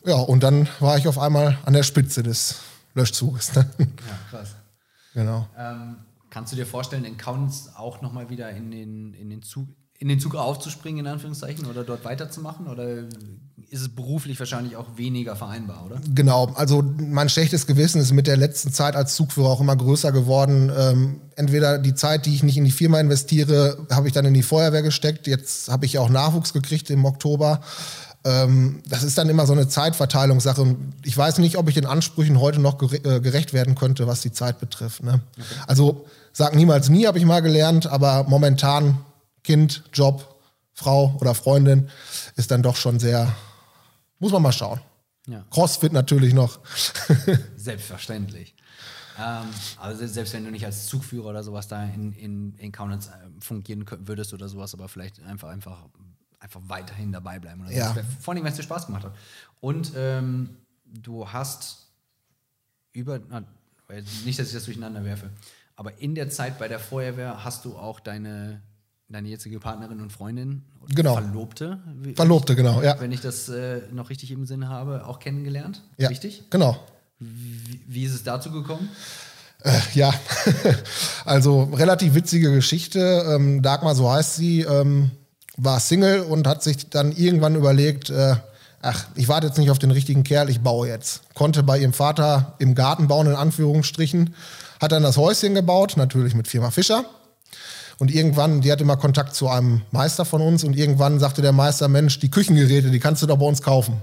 Ja, 0.05 0.17
und 0.17 0.43
dann 0.43 0.69
war 0.81 0.99
ich 0.99 1.09
auf 1.09 1.19
einmal 1.19 1.59
an 1.65 1.73
der 1.73 1.83
Spitze 1.83 2.23
des 2.23 2.57
Löschzuges. 2.95 3.55
Ne? 3.55 3.67
Ja, 3.79 3.87
krass. 4.31 4.55
Genau. 5.15 5.49
Ähm, 5.59 5.97
kannst 6.31 6.53
du 6.53 6.57
dir 6.57 6.67
vorstellen, 6.67 7.05
in 7.05 7.17
Kaunitz 7.17 7.71
auch 7.77 8.03
nochmal 8.03 8.29
wieder 8.29 8.51
in 8.51 8.71
den, 8.71 9.15
in, 9.15 9.31
den 9.31 9.43
Zug, 9.43 9.69
in 9.99 10.09
den 10.09 10.21
Zug 10.21 10.35
aufzuspringen, 10.35 11.07
in 11.07 11.11
Anführungszeichen, 11.11 11.67
oder 11.67 11.85
dort 11.85 12.05
weiterzumachen? 12.05 12.67
Oder 12.67 13.05
ist 13.71 13.81
es 13.81 13.89
beruflich 13.89 14.39
wahrscheinlich 14.39 14.77
auch 14.77 14.97
weniger 14.97 15.37
vereinbar, 15.37 15.87
oder? 15.87 16.01
Genau, 16.15 16.53
also 16.55 16.83
mein 16.99 17.29
schlechtes 17.29 17.67
Gewissen 17.67 18.01
ist 18.01 18.13
mit 18.13 18.27
der 18.27 18.37
letzten 18.37 18.73
Zeit 18.73 18.97
als 18.97 19.15
Zugführer 19.15 19.49
auch 19.49 19.61
immer 19.61 19.77
größer 19.77 20.13
geworden. 20.13 20.71
Ähm, 20.77 21.21
entweder 21.37 21.79
die 21.79 21.95
Zeit, 21.95 22.27
die 22.27 22.35
ich 22.35 22.43
nicht 22.43 22.57
in 22.57 22.65
die 22.65 22.73
Firma 22.73 23.01
investiere, 23.01 23.87
habe 23.91 24.09
ich 24.09 24.13
dann 24.13 24.25
in 24.25 24.35
die 24.35 24.43
Feuerwehr 24.43 24.83
gesteckt. 24.83 25.27
Jetzt 25.27 25.69
habe 25.69 25.87
ich 25.87 25.95
ja 25.95 26.01
auch 26.01 26.11
Nachwuchs 26.11 26.53
gekriegt 26.53 26.91
im 26.91 27.05
Oktober. 27.05 27.63
Ähm, 28.25 28.83
das 28.89 29.03
ist 29.03 29.19
dann 29.19 29.29
immer 29.29 29.47
so 29.47 29.53
eine 29.53 29.69
Zeitverteilungssache. 29.69 30.77
Ich 31.03 31.17
weiß 31.17 31.39
nicht, 31.39 31.59
ob 31.59 31.69
ich 31.69 31.75
den 31.75 31.85
Ansprüchen 31.85 32.41
heute 32.41 32.59
noch 32.61 32.81
äh, 32.93 33.21
gerecht 33.21 33.53
werden 33.53 33.75
könnte, 33.75 34.07
was 34.07 34.23
die 34.23 34.33
Zeit 34.33 34.61
betrifft. 34.61 35.03
Ne? 35.03 35.21
Okay. 35.39 35.61
Also 35.67 36.07
sag 36.33 36.55
niemals 36.55 36.89
nie, 36.89 37.07
habe 37.07 37.19
ich 37.19 37.27
mal 37.27 37.41
gelernt, 37.41 37.87
aber 37.87 38.25
momentan 38.25 38.99
Kind, 39.43 39.85
Job, 39.93 40.41
Frau 40.73 41.17
oder 41.21 41.35
Freundin 41.35 41.91
ist 42.37 42.51
dann 42.51 42.63
doch 42.63 42.77
schon 42.77 42.99
sehr, 42.99 43.35
muss 44.19 44.33
man 44.33 44.43
mal 44.43 44.53
schauen. 44.53 44.81
Ja. 45.27 45.45
Crossfit 45.51 45.93
natürlich 45.93 46.35
noch. 46.35 46.61
Selbstverständlich. 47.57 48.55
Ähm, 49.19 49.47
also 49.79 50.07
selbst 50.07 50.33
wenn 50.33 50.45
du 50.45 50.51
nicht 50.51 50.65
als 50.65 50.87
Zugführer 50.87 51.29
oder 51.29 51.45
sowas 51.45 51.69
da 51.69 51.85
in, 51.85 52.13
in, 52.13 52.55
in 52.55 52.73
Kaunitz 52.73 53.09
äh, 53.09 53.11
fungieren 53.41 53.85
würdest 54.01 54.33
oder 54.35 54.49
sowas, 54.49 54.75
aber 54.75 54.89
vielleicht 54.89 55.23
einfach, 55.23 55.49
einfach 55.49 55.79
einfach 56.45 56.61
weiterhin 56.69 57.11
dabei 57.11 57.39
bleiben. 57.39 57.63
Oder 57.63 57.73
ja. 57.73 57.97
Vor 58.21 58.35
allem, 58.35 58.45
weil 58.45 58.51
es 58.51 58.57
dir 58.57 58.63
Spaß 58.63 58.87
gemacht 58.87 59.05
hat. 59.05 59.15
Und 59.61 59.93
ähm, 59.97 60.51
du 60.85 61.29
hast 61.29 61.89
über, 62.93 63.19
na, 63.29 63.43
nicht, 64.25 64.39
dass 64.39 64.49
ich 64.49 64.53
das 64.53 64.67
durcheinander 64.67 65.05
werfe, 65.05 65.31
aber 65.75 65.99
in 65.99 66.15
der 66.15 66.29
Zeit 66.29 66.59
bei 66.59 66.69
der 66.69 66.79
Feuerwehr 66.79 67.45
hast 67.45 67.65
du 67.65 67.77
auch 67.77 67.99
deine, 67.99 68.61
deine 69.09 69.29
jetzige 69.29 69.59
Partnerin 69.59 70.01
und 70.01 70.13
Freundin, 70.13 70.63
genau. 70.95 71.15
Verlobte, 71.15 71.81
Verlobte, 72.15 72.55
genau, 72.55 72.83
ja. 72.83 73.01
Wenn 73.01 73.11
ich 73.11 73.21
das 73.21 73.49
äh, 73.49 73.81
noch 73.91 74.11
richtig 74.11 74.31
im 74.31 74.47
Sinne 74.47 74.69
habe, 74.69 75.07
auch 75.07 75.19
kennengelernt. 75.19 75.83
Ja, 75.97 76.09
richtig? 76.09 76.45
Genau. 76.51 76.79
Wie, 77.19 77.81
wie 77.87 78.05
ist 78.05 78.15
es 78.15 78.23
dazu 78.23 78.53
gekommen? 78.53 78.89
Äh, 79.63 79.81
ja, 79.95 80.13
also 81.25 81.65
relativ 81.65 82.15
witzige 82.15 82.53
Geschichte. 82.53 83.25
Ähm, 83.29 83.63
Dagmar, 83.63 83.95
so 83.95 84.11
heißt 84.11 84.37
sie, 84.37 84.61
ähm, 84.61 85.11
war 85.57 85.81
Single 85.81 86.21
und 86.21 86.47
hat 86.47 86.63
sich 86.63 86.91
dann 86.91 87.13
irgendwann 87.13 87.55
überlegt, 87.55 88.11
äh, 88.11 88.37
ach, 88.83 89.07
ich 89.15 89.29
warte 89.29 89.47
jetzt 89.47 89.59
nicht 89.59 89.71
auf 89.71 89.79
den 89.79 89.91
richtigen 89.91 90.25
Kerl, 90.25 90.51
ich 90.51 90.61
baue 90.61 90.89
jetzt. 90.89 91.23
Konnte 91.35 91.63
bei 91.63 91.79
ihrem 91.79 91.93
Vater 91.93 92.55
im 92.59 92.75
Garten 92.75 93.09
bauen, 93.09 93.27
in 93.27 93.35
Anführungsstrichen, 93.35 94.35
hat 94.81 94.93
dann 94.93 95.03
das 95.03 95.17
Häuschen 95.17 95.55
gebaut, 95.55 95.95
natürlich 95.97 96.35
mit 96.35 96.49
Firma 96.49 96.71
Fischer. 96.71 97.05
Und 97.99 98.13
irgendwann, 98.13 98.61
die 98.61 98.73
hatte 98.73 98.83
immer 98.83 98.97
Kontakt 98.97 99.37
zu 99.37 99.49
einem 99.49 99.83
Meister 99.93 100.25
von 100.25 100.43
uns 100.43 100.65
und 100.65 100.77
irgendwann 100.77 101.21
sagte 101.21 101.43
der 101.43 101.53
Meister, 101.53 101.87
Mensch, 101.87 102.19
die 102.19 102.31
Küchengeräte, 102.31 102.91
die 102.91 102.99
kannst 102.99 103.23
du 103.23 103.27
doch 103.27 103.39
bei 103.39 103.47
uns 103.47 103.63
kaufen. 103.63 104.03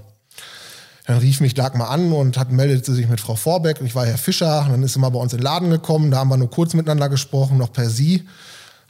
Dann 1.06 1.18
rief 1.18 1.40
mich 1.40 1.52
Dagmar 1.54 1.90
an 1.90 2.12
und 2.12 2.38
hat, 2.38 2.52
meldete 2.52 2.94
sich 2.94 3.08
mit 3.08 3.20
Frau 3.20 3.34
Vorbeck. 3.34 3.80
Ich 3.84 3.94
war 3.94 4.06
Herr 4.06 4.18
Fischer. 4.18 4.66
Dann 4.70 4.82
ist 4.82 4.94
sie 4.94 5.00
mal 5.00 5.10
bei 5.10 5.18
uns 5.18 5.32
in 5.32 5.38
den 5.38 5.44
Laden 5.44 5.68
gekommen. 5.68 6.10
Da 6.10 6.18
haben 6.18 6.28
wir 6.28 6.36
nur 6.36 6.50
kurz 6.50 6.74
miteinander 6.74 7.08
gesprochen, 7.08 7.58
noch 7.58 7.72
per 7.72 7.90
Sie 7.90 8.24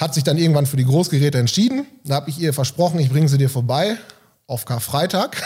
hat 0.03 0.15
sich 0.15 0.25
dann 0.25 0.37
irgendwann 0.37 0.67
für 0.67 0.77
die 0.77 0.85
Großgeräte 0.85 1.39
entschieden. 1.39 1.87
Da 2.05 2.17
habe 2.17 2.29
ich 2.29 2.39
ihr 2.39 2.53
versprochen, 2.53 2.99
ich 2.99 3.11
bringe 3.11 3.29
sie 3.29 3.39
dir 3.39 3.49
vorbei 3.49 3.97
auf 4.47 4.65
Karfreitag. 4.65 5.37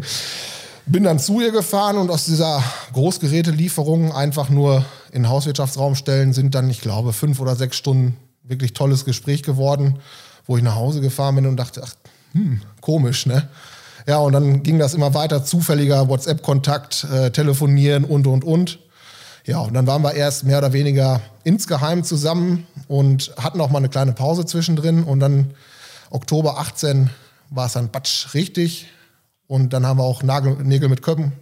Bin 0.86 1.04
dann 1.04 1.18
zu 1.18 1.40
ihr 1.40 1.52
gefahren 1.52 1.96
und 1.96 2.10
aus 2.10 2.26
dieser 2.26 2.62
Großgerätelieferung 2.92 4.12
einfach 4.12 4.50
nur 4.50 4.84
in 5.12 5.22
den 5.22 5.28
Hauswirtschaftsraum 5.28 5.94
stellen 5.94 6.32
sind 6.32 6.54
dann, 6.54 6.68
ich 6.68 6.80
glaube, 6.80 7.12
fünf 7.12 7.40
oder 7.40 7.56
sechs 7.56 7.76
Stunden 7.76 8.16
wirklich 8.42 8.74
tolles 8.74 9.04
Gespräch 9.04 9.42
geworden, 9.42 10.00
wo 10.46 10.56
ich 10.56 10.62
nach 10.62 10.74
Hause 10.74 11.00
gefahren 11.00 11.36
bin 11.36 11.46
und 11.46 11.56
dachte, 11.56 11.82
ach, 11.84 11.94
hm, 12.32 12.60
komisch, 12.80 13.26
ne? 13.26 13.48
Ja, 14.06 14.18
und 14.18 14.32
dann 14.32 14.62
ging 14.64 14.78
das 14.78 14.94
immer 14.94 15.14
weiter, 15.14 15.44
zufälliger 15.44 16.08
WhatsApp-Kontakt, 16.08 17.04
äh, 17.04 17.30
telefonieren 17.30 18.04
und, 18.04 18.26
und, 18.26 18.42
und. 18.42 18.80
Ja, 19.44 19.58
und 19.58 19.74
dann 19.74 19.86
waren 19.86 20.02
wir 20.02 20.14
erst 20.14 20.44
mehr 20.44 20.58
oder 20.58 20.72
weniger 20.72 21.20
insgeheim 21.44 22.04
zusammen 22.04 22.66
und 22.86 23.34
hatten 23.36 23.60
auch 23.60 23.70
mal 23.70 23.78
eine 23.78 23.88
kleine 23.88 24.12
Pause 24.12 24.46
zwischendrin. 24.46 25.04
Und 25.04 25.20
dann 25.20 25.54
Oktober 26.10 26.58
18 26.58 27.10
war 27.50 27.66
es 27.66 27.72
dann 27.72 27.90
batsch 27.90 28.34
richtig. 28.34 28.88
Und 29.48 29.72
dann 29.72 29.84
haben 29.86 29.98
wir 29.98 30.04
auch 30.04 30.22
Nagel, 30.22 30.56
Nägel 30.62 30.88
mit 30.88 31.02
Köppen 31.02 31.32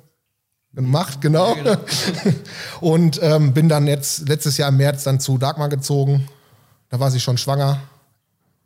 gemacht, 0.73 1.21
genau. 1.21 1.55
Ja, 1.57 1.63
genau. 1.63 1.79
und 2.81 3.21
ähm, 3.23 3.53
bin 3.53 3.69
dann 3.69 3.87
jetzt 3.87 4.29
letztes 4.29 4.57
Jahr 4.57 4.69
im 4.69 4.77
März 4.77 5.05
dann 5.05 5.21
zu 5.21 5.37
Dagmar 5.37 5.69
gezogen. 5.69 6.27
Da 6.89 7.01
war 7.01 7.11
sie 7.11 7.21
schon 7.21 7.39
schwanger. 7.39 7.81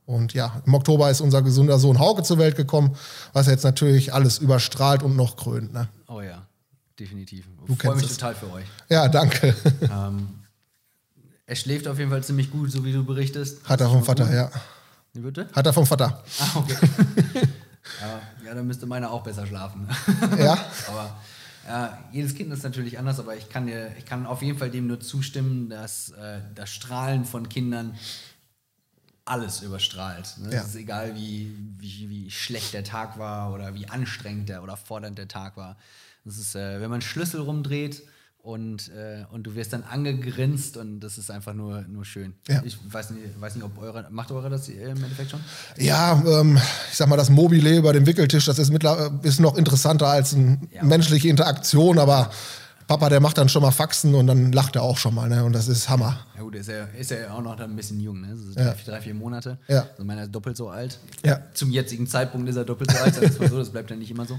Und 0.07 0.35
ja, 0.35 0.62
im 0.66 0.75
Oktober 0.75 1.11
ist 1.11 1.23
unser 1.23 1.42
gesunder 1.42 1.79
Sohn 1.79 1.99
Hauke 1.99 2.23
zur 2.23 2.38
Welt 2.38 2.57
gekommen, 2.57 2.94
was 3.33 3.47
jetzt 3.47 3.64
natürlich 3.64 4.12
alles 4.12 4.38
überstrahlt 4.38 5.03
und 5.03 5.16
noch 5.16 5.37
krönt. 5.37 5.73
Ne? 5.73 5.88
Oh 6.09 6.20
ja, 6.20 6.47
definitiv. 6.98 7.46
Du 7.66 7.72
Ich 7.74 7.83
freue 7.83 7.96
mich 7.96 8.04
es. 8.07 8.16
total 8.16 8.35
für 8.35 8.50
euch. 8.52 8.66
Ja, 8.88 9.09
danke. 9.09 9.54
ähm, 9.83 10.28
er 11.46 11.57
schläft 11.57 11.87
auf 11.88 11.98
jeden 11.98 12.11
Fall 12.11 12.24
ziemlich 12.24 12.50
gut, 12.50 12.70
so 12.70 12.85
wie 12.85 12.92
du 12.92 13.04
berichtest. 13.04 13.68
Hat 13.68 13.80
er 13.80 13.88
vom 13.88 14.04
Vater, 14.04 14.33
ja. 14.35 14.50
Wie 15.12 15.20
bitte? 15.20 15.48
Hat 15.52 15.66
er 15.66 15.72
vom 15.72 15.87
Vater. 15.87 16.24
Ah, 16.40 16.50
okay. 16.57 16.76
ja, 18.00 18.20
ja, 18.46 18.54
dann 18.54 18.66
müsste 18.66 18.87
meiner 18.87 19.11
auch 19.11 19.22
besser 19.22 19.46
schlafen. 19.46 19.88
Ja. 20.38 20.59
aber 20.88 21.16
ja, 21.66 21.98
jedes 22.12 22.35
Kind 22.35 22.52
ist 22.52 22.62
natürlich 22.62 22.98
anders, 22.98 23.18
aber 23.18 23.37
ich 23.37 23.48
kann, 23.48 23.66
dir, 23.66 23.90
ich 23.96 24.04
kann 24.04 24.26
auf 24.26 24.42
jeden 24.42 24.59
Fall 24.59 24.70
dem 24.70 24.87
nur 24.87 25.00
zustimmen, 25.00 25.70
dass 25.70 26.11
äh, 26.11 26.40
das 26.54 26.70
Strahlen 26.70 27.24
von 27.24 27.48
Kindern 27.48 27.96
alles 29.24 29.62
überstrahlt. 29.62 30.37
Ne? 30.38 30.52
Ja. 30.52 30.61
Es 30.61 30.68
ist 30.68 30.74
egal, 30.76 31.14
wie, 31.14 31.57
wie, 31.78 32.11
wie 32.11 32.30
schlecht 32.30 32.74
der 32.74 32.85
Tag 32.85 33.18
war 33.18 33.52
oder 33.52 33.74
wie 33.74 33.88
anstrengend 33.88 34.48
der 34.50 34.62
oder 34.62 34.76
fordernd 34.76 35.16
der 35.16 35.28
Tag 35.28 35.57
war. 35.57 35.76
Das 36.24 36.38
ist, 36.38 36.54
äh, 36.54 36.74
wenn 36.80 36.88
man 36.90 36.94
einen 36.94 37.02
Schlüssel 37.02 37.40
rumdreht 37.40 38.02
und, 38.38 38.88
äh, 38.90 39.24
und 39.30 39.44
du 39.44 39.54
wirst 39.54 39.72
dann 39.72 39.82
angegrinst 39.84 40.76
und 40.76 41.00
das 41.00 41.16
ist 41.18 41.30
einfach 41.30 41.54
nur, 41.54 41.82
nur 41.82 42.04
schön. 42.04 42.34
Ja. 42.48 42.62
Ich 42.64 42.76
weiß 42.92 43.10
nicht, 43.10 43.40
weiß 43.40 43.54
nicht, 43.56 43.64
ob 43.64 43.78
eure, 43.78 44.06
macht 44.10 44.30
eure 44.32 44.50
das 44.50 44.68
im 44.68 44.80
Endeffekt 45.02 45.30
schon? 45.30 45.40
Ja, 45.78 46.22
ähm, 46.26 46.58
ich 46.90 46.96
sag 46.96 47.08
mal, 47.08 47.16
das 47.16 47.30
Mobile 47.30 47.76
über 47.76 47.92
dem 47.92 48.06
Wickeltisch, 48.06 48.46
das 48.46 48.58
ist, 48.58 48.70
ist 49.22 49.40
noch 49.40 49.56
interessanter 49.56 50.08
als 50.08 50.34
eine 50.34 50.60
Ja. 50.70 50.82
menschliche 50.84 51.28
Interaktion, 51.28 51.98
aber 51.98 52.30
Papa, 52.87 53.08
der 53.08 53.20
macht 53.20 53.38
dann 53.38 53.48
schon 53.48 53.62
mal 53.62 53.70
Faxen 53.70 54.14
und 54.14 54.26
dann 54.26 54.52
lacht 54.52 54.76
er 54.76 54.82
auch 54.82 54.98
schon 54.98 55.14
mal, 55.14 55.26
ne? 55.26 55.42
Und 55.42 55.54
das 55.54 55.68
ist 55.68 55.88
Hammer. 55.88 56.20
Ja 56.37 56.42
gut, 56.42 56.54
ist 56.54 56.68
ja, 56.68 56.84
ist 56.84 57.10
ja 57.10 57.30
auch 57.32 57.40
noch 57.40 57.58
ein 57.58 57.74
bisschen 57.76 57.98
jung, 57.98 58.20
ne? 58.20 58.37
So 58.37 58.60
Ja. 58.60 58.74
drei, 58.84 59.00
vier 59.00 59.14
Monate. 59.14 59.56
Ja. 59.68 59.87
Also 59.92 60.04
meiner 60.04 60.24
ist 60.24 60.34
doppelt 60.34 60.54
so 60.58 60.68
alt. 60.68 60.98
Ja. 61.24 61.40
Zum 61.54 61.70
jetzigen 61.70 62.06
Zeitpunkt 62.06 62.46
ist 62.46 62.56
er 62.56 62.64
doppelt 62.66 62.90
so 62.90 62.98
alt, 62.98 63.14
sagen 63.14 63.40
wir 63.40 63.48
so, 63.48 63.56
das 63.58 63.70
bleibt 63.70 63.88
ja 63.90 63.96
nicht 63.96 64.10
immer 64.10 64.26
so. 64.26 64.38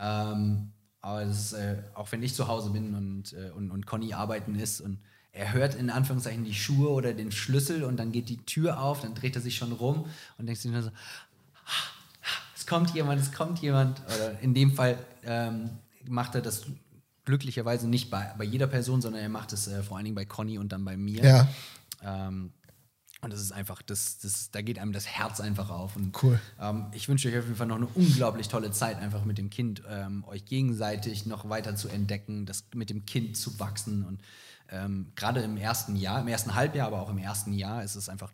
Ähm, 0.00 0.68
aber 1.02 1.24
das 1.24 1.38
ist, 1.38 1.52
äh, 1.52 1.76
auch 1.94 2.10
wenn 2.12 2.22
ich 2.22 2.34
zu 2.34 2.48
Hause 2.48 2.70
bin 2.70 2.94
und, 2.94 3.32
äh, 3.34 3.50
und, 3.50 3.70
und 3.70 3.86
Conny 3.86 4.14
arbeiten 4.14 4.54
ist 4.54 4.80
und 4.80 4.98
er 5.32 5.52
hört 5.52 5.74
in 5.74 5.90
Anführungszeichen 5.90 6.44
die 6.44 6.54
Schuhe 6.54 6.90
oder 6.90 7.12
den 7.12 7.32
Schlüssel 7.32 7.84
und 7.84 7.96
dann 7.96 8.12
geht 8.12 8.28
die 8.28 8.44
Tür 8.44 8.80
auf, 8.80 9.00
dann 9.00 9.14
dreht 9.14 9.34
er 9.34 9.42
sich 9.42 9.56
schon 9.56 9.72
rum 9.72 10.06
und 10.38 10.46
denkt 10.46 10.60
sich 10.60 10.70
nur 10.70 10.82
so, 10.82 10.90
es 12.54 12.66
kommt 12.66 12.94
jemand, 12.94 13.20
es 13.20 13.32
kommt 13.32 13.58
jemand. 13.60 14.00
Oder 14.06 14.38
in 14.40 14.54
dem 14.54 14.72
Fall 14.72 14.98
ähm, 15.24 15.70
macht 16.06 16.34
er 16.34 16.42
das 16.42 16.66
glücklicherweise 17.24 17.88
nicht 17.88 18.10
bei, 18.10 18.32
bei 18.38 18.44
jeder 18.44 18.66
Person, 18.66 19.02
sondern 19.02 19.22
er 19.22 19.28
macht 19.28 19.52
es 19.52 19.66
äh, 19.66 19.82
vor 19.82 19.96
allen 19.96 20.04
Dingen 20.04 20.14
bei 20.14 20.24
Conny 20.24 20.58
und 20.58 20.70
dann 20.70 20.84
bei 20.84 20.96
mir. 20.96 21.24
Ja. 21.24 21.48
Ähm, 22.04 22.52
und 23.22 23.32
das 23.32 23.40
ist 23.40 23.52
einfach, 23.52 23.82
das, 23.82 24.18
das, 24.18 24.50
da 24.50 24.62
geht 24.62 24.80
einem 24.80 24.92
das 24.92 25.06
Herz 25.06 25.40
einfach 25.40 25.70
auf. 25.70 25.94
Und, 25.94 26.20
Cool. 26.22 26.40
Ähm, 26.60 26.86
ich 26.92 27.08
wünsche 27.08 27.28
euch 27.28 27.38
auf 27.38 27.44
jeden 27.44 27.56
Fall 27.56 27.68
noch 27.68 27.76
eine 27.76 27.86
unglaublich 27.86 28.48
tolle 28.48 28.72
Zeit, 28.72 28.98
einfach 28.98 29.24
mit 29.24 29.38
dem 29.38 29.48
Kind, 29.48 29.82
ähm, 29.88 30.24
euch 30.24 30.44
gegenseitig 30.44 31.24
noch 31.26 31.48
weiter 31.48 31.76
zu 31.76 31.88
entdecken, 31.88 32.46
das 32.46 32.64
mit 32.74 32.90
dem 32.90 33.06
Kind 33.06 33.36
zu 33.36 33.60
wachsen. 33.60 34.04
Und 34.04 34.20
ähm, 34.70 35.12
gerade 35.14 35.40
im 35.40 35.56
ersten 35.56 35.94
Jahr, 35.94 36.20
im 36.20 36.26
ersten 36.26 36.56
Halbjahr, 36.56 36.88
aber 36.88 37.00
auch 37.00 37.10
im 37.10 37.18
ersten 37.18 37.52
Jahr 37.52 37.84
ist 37.84 37.94
es 37.94 38.08
einfach, 38.08 38.32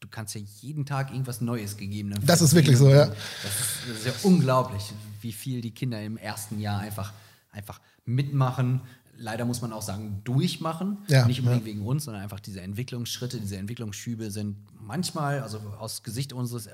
du 0.00 0.08
kannst 0.08 0.34
ja 0.34 0.42
jeden 0.60 0.84
Tag 0.84 1.10
irgendwas 1.10 1.40
Neues 1.40 1.78
gegeben. 1.78 2.14
Das 2.26 2.42
ist 2.42 2.54
wirklich 2.54 2.76
so, 2.76 2.90
ja. 2.90 3.06
Das 3.06 3.16
ist, 3.16 3.88
das 3.88 3.98
ist 3.98 4.06
ja 4.06 4.12
unglaublich, 4.24 4.92
wie 5.22 5.32
viel 5.32 5.62
die 5.62 5.70
Kinder 5.70 6.02
im 6.02 6.18
ersten 6.18 6.60
Jahr 6.60 6.80
einfach, 6.80 7.14
einfach 7.50 7.80
mitmachen. 8.04 8.82
Leider 9.20 9.44
muss 9.44 9.60
man 9.60 9.72
auch 9.72 9.82
sagen, 9.82 10.20
durchmachen. 10.24 10.98
Ja, 11.08 11.26
Nicht 11.26 11.40
unbedingt 11.40 11.66
ja. 11.66 11.72
wegen 11.72 11.86
uns, 11.86 12.04
sondern 12.04 12.22
einfach 12.22 12.40
diese 12.40 12.60
Entwicklungsschritte, 12.60 13.38
diese 13.40 13.56
Entwicklungsschübe 13.56 14.30
sind 14.30 14.56
manchmal, 14.80 15.42
also 15.42 15.58
aus 15.78 16.02
Gesicht 16.04 16.32
unseres 16.32 16.68
äh, 16.68 16.70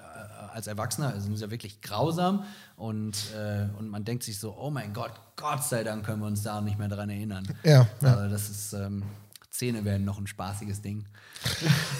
als 0.52 0.66
Erwachsener, 0.66 1.18
sind 1.20 1.36
sie 1.36 1.42
ja 1.42 1.50
wirklich 1.50 1.80
grausam. 1.80 2.44
Und, 2.76 3.16
äh, 3.34 3.66
und 3.78 3.88
man 3.88 4.04
denkt 4.04 4.22
sich 4.22 4.38
so, 4.38 4.56
oh 4.56 4.70
mein 4.70 4.92
Gott, 4.92 5.12
Gott 5.36 5.64
sei 5.64 5.84
Dank 5.84 6.04
können 6.04 6.20
wir 6.20 6.26
uns 6.26 6.42
da 6.42 6.60
nicht 6.60 6.78
mehr 6.78 6.88
dran 6.88 7.10
erinnern. 7.10 7.46
Ja, 7.64 7.88
ja. 8.00 8.14
Also 8.14 8.28
das 8.28 8.50
ist, 8.50 8.72
ähm, 8.74 9.02
Zähne 9.50 9.84
werden 9.84 10.04
noch 10.04 10.18
ein 10.18 10.26
spaßiges 10.26 10.82
Ding. 10.82 11.04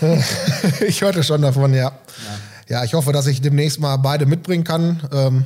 ich 0.87 1.01
hörte 1.03 1.23
schon 1.23 1.41
davon, 1.41 1.73
ja. 1.73 1.93
ja. 2.69 2.83
ich 2.83 2.95
hoffe, 2.95 3.13
dass 3.13 3.27
ich 3.29 3.41
demnächst 3.41 3.79
mal 3.79 3.97
beide 3.97 4.27
mitbringen 4.27 4.65
kann. 4.65 5.09
Ähm, 5.13 5.45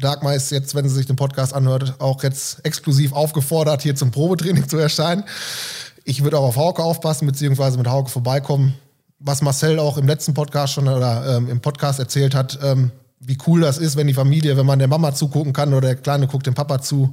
Dagmar 0.00 0.34
ist 0.34 0.50
jetzt, 0.50 0.74
wenn 0.74 0.88
sie 0.88 0.94
sich 0.94 1.06
den 1.06 1.16
Podcast 1.16 1.54
anhört, 1.54 2.00
auch 2.00 2.22
jetzt 2.22 2.64
exklusiv 2.64 3.12
aufgefordert, 3.12 3.82
hier 3.82 3.94
zum 3.94 4.10
Probetraining 4.10 4.68
zu 4.68 4.78
erscheinen. 4.78 5.24
Ich 6.04 6.24
würde 6.24 6.38
auch 6.38 6.48
auf 6.48 6.56
Hauke 6.56 6.82
aufpassen, 6.82 7.26
beziehungsweise 7.26 7.78
mit 7.78 7.86
Hauke 7.86 8.10
vorbeikommen. 8.10 8.74
Was 9.18 9.42
Marcel 9.42 9.78
auch 9.78 9.98
im 9.98 10.06
letzten 10.06 10.34
Podcast 10.34 10.72
schon 10.72 10.88
oder 10.88 11.36
ähm, 11.36 11.48
im 11.48 11.60
Podcast 11.60 11.98
erzählt 11.98 12.34
hat, 12.34 12.58
ähm, 12.62 12.90
wie 13.20 13.36
cool 13.46 13.60
das 13.60 13.78
ist, 13.78 13.96
wenn 13.96 14.06
die 14.06 14.14
Familie, 14.14 14.56
wenn 14.56 14.66
man 14.66 14.78
der 14.78 14.88
Mama 14.88 15.14
zugucken 15.14 15.52
kann 15.52 15.74
oder 15.74 15.88
der 15.88 15.96
Kleine 15.96 16.26
guckt 16.26 16.46
dem 16.46 16.54
Papa 16.54 16.80
zu. 16.80 17.10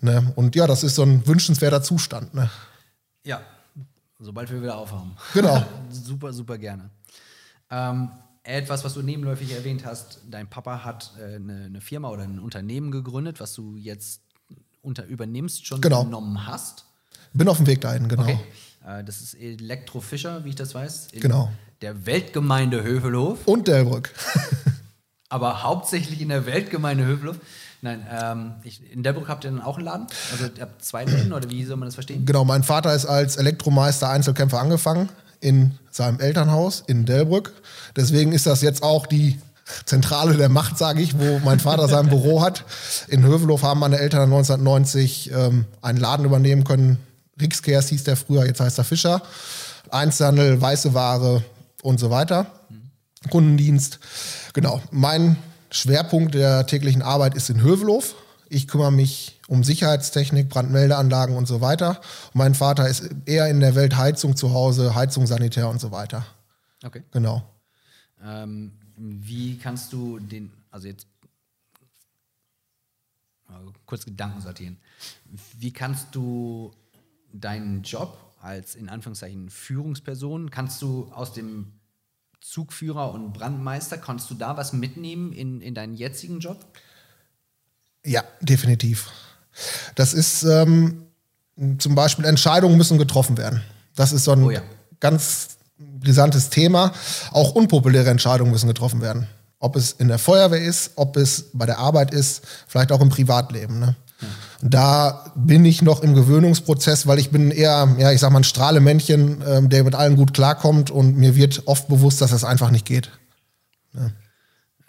Ne? 0.00 0.32
Und 0.34 0.56
ja, 0.56 0.66
das 0.66 0.82
ist 0.82 0.94
so 0.94 1.02
ein 1.02 1.26
wünschenswerter 1.26 1.82
Zustand. 1.82 2.32
Ne? 2.34 2.48
Ja, 3.24 3.40
sobald 4.18 4.50
wir 4.50 4.62
wieder 4.62 4.78
aufhaben. 4.78 5.14
Genau. 5.34 5.62
super, 5.90 6.32
super 6.32 6.56
gerne. 6.56 6.88
Ähm, 7.70 8.08
etwas, 8.50 8.84
was 8.84 8.94
du 8.94 9.02
nebenläufig 9.02 9.52
erwähnt 9.52 9.84
hast, 9.84 10.20
dein 10.30 10.48
Papa 10.48 10.84
hat 10.84 11.12
äh, 11.18 11.36
eine, 11.36 11.64
eine 11.66 11.80
Firma 11.80 12.08
oder 12.10 12.22
ein 12.22 12.38
Unternehmen 12.38 12.90
gegründet, 12.90 13.40
was 13.40 13.54
du 13.54 13.76
jetzt 13.76 14.20
unter 14.82 15.04
übernimmst, 15.06 15.66
schon 15.66 15.80
Genau. 15.80 16.02
übernommen 16.02 16.46
hast. 16.46 16.84
Bin 17.32 17.48
auf 17.48 17.58
dem 17.58 17.66
Weg 17.66 17.80
dahin, 17.80 18.08
genau. 18.08 18.22
Okay. 18.22 18.38
Äh, 18.86 19.04
das 19.04 19.20
ist 19.20 19.34
Elektro 19.34 20.00
Fischer, 20.00 20.44
wie 20.44 20.50
ich 20.50 20.54
das 20.56 20.74
weiß. 20.74 21.08
Genau. 21.12 21.50
Der 21.82 22.06
Weltgemeinde 22.06 22.82
Hövelhof, 22.82 23.46
Und 23.46 23.68
Delbrück. 23.68 24.12
aber 25.28 25.62
hauptsächlich 25.62 26.20
in 26.20 26.28
der 26.28 26.46
Weltgemeinde 26.46 27.04
Hövelhof. 27.04 27.36
Nein, 27.82 28.06
ähm, 28.10 28.52
ich, 28.62 28.92
in 28.92 29.02
Delbrück 29.02 29.28
habt 29.28 29.44
ihr 29.44 29.50
dann 29.50 29.62
auch 29.62 29.76
einen 29.76 29.86
Laden? 29.86 30.06
Also 30.32 30.46
ihr 30.54 30.60
habt 30.62 30.84
zwei 30.84 31.04
Läden 31.04 31.32
oder 31.32 31.48
wie 31.48 31.64
soll 31.64 31.76
man 31.78 31.86
das 31.86 31.94
verstehen? 31.94 32.26
Genau, 32.26 32.44
mein 32.44 32.62
Vater 32.62 32.94
ist 32.94 33.06
als 33.06 33.36
Elektromeister 33.36 34.10
Einzelkämpfer 34.10 34.60
angefangen 34.60 35.08
in 35.40 35.78
seinem 35.90 36.20
Elternhaus 36.20 36.84
in 36.86 37.06
Delbrück. 37.06 37.52
Deswegen 37.96 38.32
ist 38.32 38.46
das 38.46 38.62
jetzt 38.62 38.82
auch 38.82 39.06
die 39.06 39.38
Zentrale 39.84 40.36
der 40.36 40.48
Macht, 40.48 40.78
sage 40.78 41.00
ich, 41.00 41.18
wo 41.18 41.38
mein 41.40 41.60
Vater 41.60 41.88
sein 41.88 42.08
Büro 42.10 42.42
hat. 42.42 42.64
In 43.08 43.24
Hövelhof 43.24 43.62
haben 43.62 43.80
meine 43.80 43.98
Eltern 43.98 44.24
1990 44.24 45.32
ähm, 45.32 45.64
einen 45.82 45.98
Laden 45.98 46.24
übernehmen 46.24 46.64
können. 46.64 46.98
Rixkers 47.40 47.88
hieß 47.88 48.04
der 48.04 48.16
früher, 48.16 48.46
jetzt 48.46 48.60
heißt 48.60 48.78
er 48.78 48.84
Fischer. 48.84 49.22
Einzelhandel, 49.90 50.60
weiße 50.60 50.94
Ware 50.94 51.42
und 51.82 51.98
so 51.98 52.10
weiter. 52.10 52.46
Kundendienst. 53.30 53.98
Genau, 54.52 54.80
mein 54.90 55.36
Schwerpunkt 55.70 56.34
der 56.34 56.66
täglichen 56.66 57.02
Arbeit 57.02 57.34
ist 57.34 57.50
in 57.50 57.62
Hövelhof. 57.62 58.14
Ich 58.50 58.68
kümmere 58.68 58.92
mich 58.92 59.40
um 59.48 59.64
Sicherheitstechnik, 59.64 60.50
Brandmeldeanlagen 60.50 61.36
und 61.36 61.46
so 61.46 61.62
weiter. 61.62 62.00
Und 62.32 62.34
mein 62.34 62.54
Vater 62.54 62.86
ist 62.88 63.08
eher 63.24 63.48
in 63.48 63.60
der 63.60 63.74
Welt 63.74 63.96
Heizung 63.96 64.36
zu 64.36 64.52
Hause, 64.52 64.94
Heizung, 64.94 65.26
Sanitär 65.26 65.68
und 65.68 65.80
so 65.80 65.90
weiter. 65.90 66.26
Okay. 66.84 67.02
Genau. 67.12 67.42
Ähm, 68.22 68.72
wie 68.96 69.56
kannst 69.56 69.92
du 69.92 70.18
den, 70.18 70.52
also 70.70 70.88
jetzt 70.88 71.06
kurz 73.86 74.04
Gedanken 74.04 74.40
sortieren. 74.40 74.78
Wie 75.58 75.72
kannst 75.72 76.14
du 76.14 76.72
deinen 77.32 77.82
Job 77.82 78.16
als 78.40 78.74
in 78.74 78.88
Anführungszeichen 78.88 79.50
Führungsperson, 79.50 80.50
kannst 80.50 80.80
du 80.82 81.10
aus 81.12 81.32
dem 81.32 81.72
Zugführer 82.40 83.12
und 83.12 83.32
Brandmeister, 83.32 83.98
kannst 83.98 84.30
du 84.30 84.34
da 84.34 84.56
was 84.56 84.72
mitnehmen 84.72 85.32
in, 85.32 85.60
in 85.60 85.74
deinen 85.74 85.94
jetzigen 85.94 86.40
Job? 86.40 86.64
Ja, 88.04 88.22
definitiv. 88.40 89.08
Das 89.94 90.14
ist 90.14 90.42
ähm, 90.42 91.02
zum 91.78 91.94
Beispiel 91.94 92.24
Entscheidungen 92.24 92.76
müssen 92.76 92.98
getroffen 92.98 93.36
werden. 93.36 93.62
Das 93.94 94.12
ist 94.12 94.24
so 94.24 94.32
ein 94.32 94.42
Oh 94.44 94.50
ja. 94.50 94.62
ganz 95.00 95.48
brisantes 95.78 96.48
Thema. 96.50 96.92
Auch 97.32 97.54
unpopuläre 97.54 98.08
Entscheidungen 98.10 98.52
müssen 98.52 98.68
getroffen 98.68 99.00
werden. 99.02 99.26
Ob 99.58 99.76
es 99.76 99.92
in 99.92 100.08
der 100.08 100.18
Feuerwehr 100.18 100.62
ist, 100.62 100.92
ob 100.96 101.16
es 101.18 101.50
bei 101.52 101.66
der 101.66 101.78
Arbeit 101.78 102.14
ist, 102.14 102.42
vielleicht 102.66 102.92
auch 102.92 103.02
im 103.02 103.10
Privatleben. 103.10 103.78
Ne? 103.78 103.96
Und 104.62 104.72
Da 104.72 105.32
bin 105.34 105.64
ich 105.66 105.82
noch 105.82 106.02
im 106.02 106.14
Gewöhnungsprozess, 106.14 107.06
weil 107.06 107.18
ich 107.18 107.30
bin 107.30 107.50
eher, 107.50 107.94
ja, 107.98 108.10
ich 108.12 108.20
sag 108.20 108.30
mal, 108.32 108.40
ein 108.40 108.44
Strahlemännchen, 108.44 109.42
ähm, 109.46 109.68
der 109.68 109.84
mit 109.84 109.94
allen 109.94 110.16
gut 110.16 110.32
klarkommt 110.32 110.90
und 110.90 111.16
mir 111.18 111.36
wird 111.36 111.66
oft 111.66 111.88
bewusst, 111.88 112.22
dass 112.22 112.30
das 112.30 112.44
einfach 112.44 112.70
nicht 112.70 112.86
geht. 112.86 113.10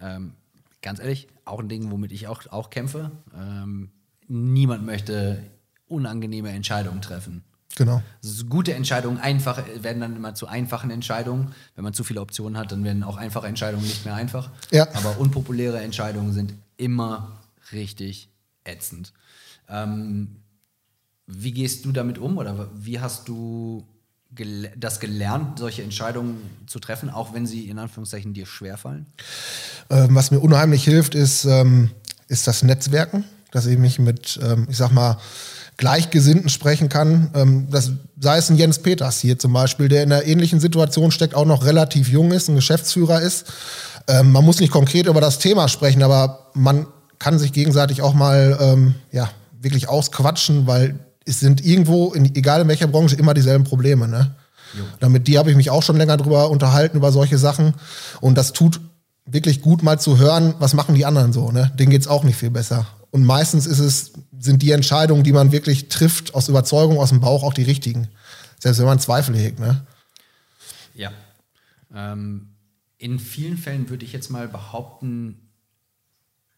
Ähm, 0.02 0.34
ganz 0.82 1.00
ehrlich, 1.00 1.28
auch 1.52 1.60
ein 1.60 1.70
Ding, 1.70 1.92
womit 1.92 2.12
ich 2.12 2.28
auch, 2.28 2.48
auch 2.48 2.70
kämpfe. 2.70 3.12
Ähm, 3.38 3.92
niemand 4.28 4.86
möchte 4.86 5.44
unangenehme 5.88 6.50
Entscheidungen 6.50 7.02
treffen. 7.02 7.44
Genau. 7.76 8.02
Gute 8.50 8.74
Entscheidungen 8.74 9.18
einfach, 9.18 9.64
werden 9.82 10.02
dann 10.02 10.16
immer 10.16 10.36
zu 10.36 10.48
einfachen 10.48 10.92
Entscheidungen. 10.92 11.54
Wenn 11.76 11.84
man 11.84 11.94
zu 11.94 12.04
viele 12.04 12.22
Optionen 12.22 12.58
hat, 12.58 12.72
dann 12.72 12.84
werden 12.84 13.04
auch 13.04 13.18
einfache 13.18 13.48
Entscheidungen 13.48 13.84
nicht 13.84 14.06
mehr 14.06 14.16
einfach. 14.16 14.50
Ja. 14.72 14.88
Aber 14.94 15.20
unpopuläre 15.20 15.80
Entscheidungen 15.80 16.34
sind 16.34 16.54
immer 16.78 17.40
richtig 17.72 18.30
ätzend. 18.64 19.14
Ähm, 19.70 20.38
wie 21.28 21.54
gehst 21.54 21.86
du 21.86 21.92
damit 21.92 22.18
um 22.18 22.38
oder 22.38 22.70
wie 22.74 23.00
hast 23.00 23.28
du 23.28 23.88
gel 24.36 24.72
das 24.78 25.00
gelernt, 25.00 25.60
solche 25.60 25.84
Entscheidungen 25.84 26.42
zu 26.68 26.80
treffen, 26.80 27.10
auch 27.10 27.34
wenn 27.34 27.46
sie 27.46 27.70
in 27.70 27.80
Anführungszeichen 27.80 28.34
dir 28.34 28.46
schwerfallen? 28.46 29.06
Ähm, 29.90 30.16
was 30.16 30.32
mir 30.32 30.40
unheimlich 30.40 30.84
hilft, 30.84 31.16
ist, 31.16 31.46
ähm, 31.46 31.92
ist 32.28 32.48
das 32.48 32.64
Netzwerken, 32.64 33.26
dass 33.52 33.66
ich 33.66 33.78
mich 33.78 34.00
mit, 34.00 34.40
ähm, 34.42 34.68
ich 34.70 34.78
sag 34.78 34.92
mal, 34.92 35.18
Gleichgesinnten 35.78 36.50
sprechen 36.50 36.90
kann. 36.90 37.32
Ähm, 37.34 37.68
das, 37.72 37.92
sei 38.20 38.38
es 38.38 38.50
ein 38.50 38.58
Jens 38.58 38.80
Peters 38.80 39.20
hier 39.20 39.40
zum 39.40 39.54
Beispiel, 39.54 39.90
der 39.90 40.04
in 40.04 40.12
einer 40.12 40.24
ähnlichen 40.24 40.60
Situation 40.60 41.12
steckt, 41.12 41.36
auch 41.36 41.46
noch 41.46 41.66
relativ 41.66 42.08
jung 42.08 42.32
ist, 42.32 42.48
ein 42.48 42.56
Geschäftsführer 42.56 43.22
ist. 43.22 43.52
Ähm, 44.08 44.32
man 44.32 44.46
muss 44.46 44.60
nicht 44.60 44.72
konkret 44.72 45.08
über 45.08 45.22
das 45.22 45.40
Thema 45.40 45.68
sprechen, 45.68 46.04
aber 46.04 46.52
man 46.54 46.88
kann 47.20 47.40
sich 47.40 47.52
gegenseitig 47.52 48.02
auch 48.02 48.14
mal 48.14 48.58
ähm, 48.62 48.96
ja, 49.12 49.30
wirklich 49.60 49.90
ausquatschen, 49.90 50.68
weil 50.68 51.00
es 51.26 51.40
sind 51.40 51.64
irgendwo, 51.66 52.14
in, 52.14 52.36
egal 52.36 52.62
in 52.62 52.68
welcher 52.68 52.88
Branche, 52.88 53.16
immer 53.16 53.34
dieselben 53.34 53.64
Probleme. 53.64 54.08
Ne? 54.08 54.36
Damit 55.00 55.28
die 55.28 55.38
habe 55.38 55.50
ich 55.50 55.58
mich 55.58 55.70
auch 55.70 55.84
schon 55.84 55.98
länger 55.98 56.18
drüber 56.18 56.50
unterhalten, 56.50 56.98
über 56.98 57.12
solche 57.12 57.38
Sachen. 57.38 57.74
Und 58.20 58.38
das 58.38 58.54
tut 58.54 58.80
wirklich 59.26 59.62
gut, 59.62 59.84
mal 59.84 60.00
zu 60.00 60.18
hören, 60.18 60.56
was 60.60 60.74
machen 60.74 60.96
die 60.96 61.06
anderen 61.06 61.34
so. 61.34 61.52
Ne? 61.52 61.72
Denen 61.78 61.92
geht's 61.92 62.08
auch 62.08 62.24
nicht 62.24 62.38
viel 62.38 62.50
besser. 62.50 62.88
Und 63.12 63.26
meistens 63.26 63.66
ist 63.66 63.80
es, 63.80 64.14
sind 64.40 64.62
die 64.62 64.72
Entscheidungen, 64.72 65.24
die 65.24 65.34
man 65.34 65.52
wirklich 65.52 65.90
trifft, 65.90 66.34
aus 66.34 66.50
Überzeugung, 66.50 67.00
aus 67.00 67.10
dem 67.10 67.20
Bauch, 67.20 67.44
auch 67.44 67.54
die 67.54 67.64
richtigen. 67.64 68.08
Selbst 68.58 68.80
wenn 68.80 68.86
man 68.86 69.00
Zweifel 69.00 69.36
hegt. 69.36 69.60
Ne? 69.60 69.86
Ja. 70.96 71.12
Ähm, 71.94 72.50
in 72.98 73.20
vielen 73.20 73.58
Fällen 73.58 73.90
würde 73.90 74.06
ich 74.06 74.14
jetzt 74.14 74.30
mal 74.30 74.48
behaupten, 74.48 75.50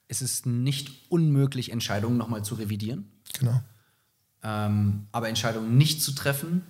es 0.07 0.21
ist 0.21 0.45
nicht 0.45 0.91
unmöglich, 1.09 1.71
Entscheidungen 1.71 2.17
nochmal 2.17 2.43
zu 2.43 2.55
revidieren. 2.55 3.11
Genau. 3.39 3.61
Ähm, 4.43 5.07
aber 5.11 5.29
Entscheidungen 5.29 5.77
nicht 5.77 6.01
zu 6.01 6.11
treffen, 6.13 6.63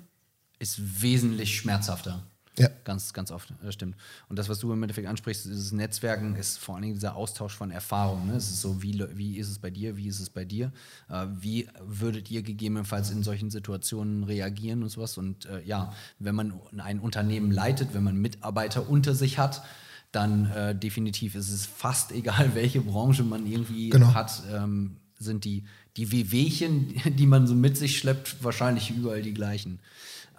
ist 0.59 1.01
wesentlich 1.01 1.55
schmerzhafter. 1.57 2.23
Ja. 2.57 2.69
Ganz, 2.83 3.13
ganz 3.13 3.31
oft, 3.31 3.51
das 3.63 3.73
stimmt. 3.73 3.95
Und 4.29 4.37
das, 4.37 4.47
was 4.47 4.59
du 4.59 4.71
im 4.71 4.83
Endeffekt 4.83 5.07
ansprichst, 5.07 5.45
dieses 5.45 5.71
Netzwerken, 5.71 6.35
ist 6.35 6.59
vor 6.59 6.75
allen 6.75 6.83
Dingen 6.83 6.93
dieser 6.93 7.15
Austausch 7.15 7.55
von 7.55 7.71
Erfahrungen. 7.71 8.27
Ne? 8.27 8.35
Es 8.35 8.47
ist 8.51 8.61
so, 8.61 8.83
wie, 8.83 9.03
wie 9.15 9.37
ist 9.37 9.49
es 9.49 9.57
bei 9.57 9.71
dir, 9.71 9.97
wie 9.97 10.07
ist 10.07 10.19
es 10.19 10.29
bei 10.29 10.45
dir? 10.45 10.71
Äh, 11.09 11.25
wie 11.39 11.67
würdet 11.81 12.29
ihr 12.29 12.43
gegebenenfalls 12.43 13.09
in 13.09 13.23
solchen 13.23 13.49
Situationen 13.49 14.23
reagieren 14.23 14.83
und 14.83 14.89
sowas? 14.89 15.17
Und 15.17 15.47
äh, 15.47 15.63
ja, 15.63 15.93
wenn 16.19 16.35
man 16.35 16.53
ein 16.77 16.99
Unternehmen 16.99 17.49
leitet, 17.49 17.95
wenn 17.95 18.03
man 18.03 18.17
Mitarbeiter 18.17 18.87
unter 18.87 19.15
sich 19.15 19.39
hat, 19.39 19.63
dann 20.11 20.51
äh, 20.51 20.75
definitiv 20.75 21.33
ist 21.33 21.49
es 21.49 21.65
fast 21.65 22.11
egal, 22.13 22.53
welche 22.53 22.81
Branche 22.81 23.23
man 23.23 23.47
irgendwie 23.47 23.89
Genau. 23.89 24.13
hat, 24.13 24.43
ähm, 24.53 24.97
sind 25.17 25.43
die, 25.43 25.63
die 25.97 26.11
Wehwehchen, 26.11 26.95
die 27.17 27.25
man 27.25 27.47
so 27.47 27.55
mit 27.55 27.77
sich 27.77 27.97
schleppt, 27.97 28.43
wahrscheinlich 28.43 28.89
überall 28.89 29.21
die 29.21 29.33
gleichen. 29.33 29.79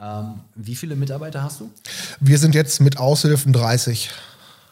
Ähm, 0.00 0.40
wie 0.54 0.74
viele 0.74 0.96
Mitarbeiter 0.96 1.42
hast 1.42 1.60
du? 1.60 1.70
Wir 2.20 2.38
sind 2.38 2.54
jetzt 2.54 2.80
mit 2.80 2.98
Aushilfen 2.98 3.52
30. 3.52 4.10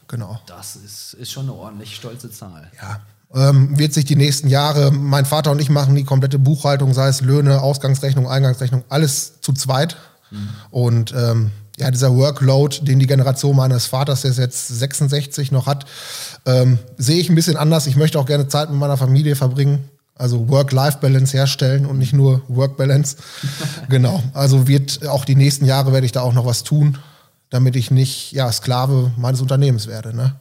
Genau. 0.09 0.41
Das 0.47 0.77
ist, 0.77 1.15
ist 1.15 1.31
schon 1.31 1.45
eine 1.45 1.55
ordentlich 1.55 1.95
stolze 1.95 2.31
Zahl. 2.31 2.71
Ja. 2.81 3.01
Ähm, 3.35 3.79
wird 3.79 3.95
sich 3.95 4.05
die 4.05 4.17
nächsten 4.17 4.49
Jahre, 4.49 4.91
mein 4.91 5.25
Vater 5.25 5.53
und 5.53 5.61
ich 5.61 5.71
machen 5.71 5.95
die 5.95 6.05
komplette 6.05 6.39
Buchhaltung, 6.39 6.93
sei 6.93 7.09
es 7.09 7.23
Löhne, 7.23 7.63
Ausgangsrechnung, 7.63 8.29
Eingangsrechnung, 8.29 8.85
alles 8.91 9.41
zu 9.41 9.55
zweit. 9.55 9.97
Und 10.71 11.13
ähm, 11.17 11.51
ja, 11.79 11.91
dieser 11.91 12.15
Workload, 12.15 12.81
den 12.83 12.99
die 12.99 13.07
Generation 13.07 13.57
meines 13.57 13.87
Vaters, 13.87 14.23
der 14.23 14.31
ist 14.31 14.39
jetzt 14.39 14.69
66 14.69 15.53
noch 15.53 15.67
hat, 15.67 15.87
ähm, 16.47 16.79
sehe 16.97 17.19
ich 17.19 17.29
ein 17.29 17.35
bisschen 17.35 17.57
anders. 17.57 17.87
Ich 17.87 17.97
möchte 17.97 18.19
auch 18.19 18.27
gerne 18.27 18.49
Zeit 18.49 18.71
mit 18.71 18.79
meiner 18.79 18.97
Familie 18.97 19.37
verbringen. 19.37 19.89
Also 20.15 20.49
Work-Life-Balance 20.49 21.37
herstellen 21.37 21.87
und 21.87 21.99
nicht 21.99 22.13
nur 22.13 22.43
Work-Balance. 22.49 23.17
genau. 23.89 24.23
Also 24.35 24.69
wird 24.69 25.07
auch 25.07 25.25
die 25.25 25.35
nächsten 25.35 25.65
Jahre 25.65 25.93
werde 25.93 26.07
ich 26.07 26.13
da 26.13 26.21
auch 26.21 26.35
noch 26.35 26.47
was 26.47 26.65
tun, 26.65 26.99
damit 27.51 27.77
ich 27.77 27.91
nicht 27.91 28.33
ja, 28.33 28.51
Sklave 28.53 29.13
meines 29.17 29.41
Unternehmens 29.41 29.87
werde. 29.87 30.15
Ne? 30.15 30.39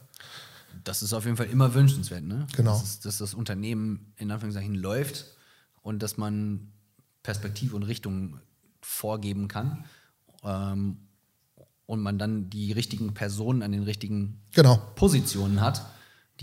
Das 0.84 1.02
ist 1.02 1.12
auf 1.12 1.24
jeden 1.24 1.36
Fall 1.36 1.46
immer 1.46 1.74
wünschenswert, 1.74 2.24
ne? 2.24 2.46
Genau. 2.56 2.78
Dass, 2.78 3.00
dass 3.00 3.18
das 3.18 3.34
Unternehmen 3.34 4.12
in 4.16 4.30
Anführungszeichen 4.30 4.74
läuft 4.74 5.26
und 5.82 6.02
dass 6.02 6.16
man 6.16 6.72
Perspektive 7.22 7.76
und 7.76 7.84
Richtung 7.84 8.38
vorgeben 8.80 9.48
kann 9.48 9.84
ähm, 10.44 10.98
und 11.86 12.00
man 12.00 12.18
dann 12.18 12.50
die 12.50 12.72
richtigen 12.72 13.14
Personen 13.14 13.62
an 13.62 13.72
den 13.72 13.84
richtigen 13.84 14.40
Genau. 14.52 14.76
Positionen 14.96 15.60
hat, 15.60 15.86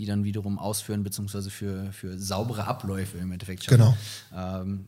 die 0.00 0.06
dann 0.06 0.24
wiederum 0.24 0.58
ausführen, 0.58 1.02
beziehungsweise 1.02 1.50
für, 1.50 1.92
für 1.92 2.18
saubere 2.18 2.66
Abläufe 2.66 3.18
im 3.18 3.30
Endeffekt 3.32 3.64
schaffen. 3.64 3.76
Genau. 3.78 3.96
Ähm, 4.34 4.86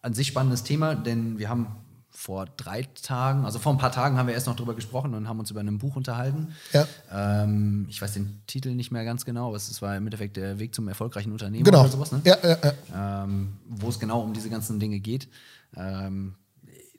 an 0.00 0.14
sich 0.14 0.28
spannendes 0.28 0.62
Thema, 0.62 0.94
denn 0.94 1.38
wir 1.40 1.48
haben 1.48 1.66
vor 2.10 2.46
drei 2.56 2.82
Tagen, 3.02 3.44
also 3.44 3.58
vor 3.58 3.72
ein 3.72 3.78
paar 3.78 3.90
Tagen 3.90 4.16
haben 4.18 4.28
wir 4.28 4.34
erst 4.34 4.46
noch 4.46 4.54
drüber 4.54 4.74
gesprochen 4.74 5.14
und 5.14 5.28
haben 5.28 5.40
uns 5.40 5.50
über 5.50 5.60
ein 5.60 5.78
Buch 5.78 5.96
unterhalten. 5.96 6.54
Ja. 6.72 6.86
Ähm, 7.10 7.86
ich 7.88 8.00
weiß 8.00 8.12
den 8.12 8.40
Titel 8.46 8.74
nicht 8.76 8.92
mehr 8.92 9.04
ganz 9.04 9.24
genau, 9.24 9.48
aber 9.48 9.56
es 9.56 9.82
war 9.82 9.96
im 9.96 10.06
Endeffekt 10.06 10.36
der 10.36 10.60
Weg 10.60 10.76
zum 10.76 10.86
erfolgreichen 10.86 11.32
Unternehmen 11.32 11.64
Genau. 11.64 11.80
oder 11.80 11.88
sowas, 11.88 12.12
ne? 12.12 12.20
Ja, 12.24 12.36
ja, 12.40 12.56
ja. 12.62 13.24
ähm, 13.24 13.54
wo 13.68 13.88
es 13.88 13.98
genau 13.98 14.20
um 14.20 14.32
diese 14.32 14.48
ganzen 14.48 14.78
Dinge 14.78 15.00
geht. 15.00 15.26
Ähm, 15.76 16.36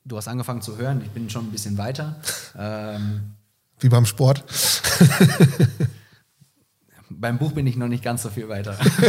du 0.03 0.17
hast 0.17 0.27
angefangen 0.27 0.61
zu 0.61 0.75
hören, 0.77 1.01
ich 1.01 1.11
bin 1.11 1.29
schon 1.29 1.45
ein 1.45 1.51
bisschen 1.51 1.77
weiter. 1.77 2.17
ähm, 2.57 3.35
Wie 3.79 3.87
beim 3.87 4.05
Sport. 4.05 4.43
beim 7.19 7.37
Buch 7.37 7.51
bin 7.51 7.67
ich 7.67 7.77
noch 7.77 7.87
nicht 7.87 8.03
ganz 8.03 8.23
so 8.23 8.29
viel 8.29 8.49
weiter. 8.49 8.77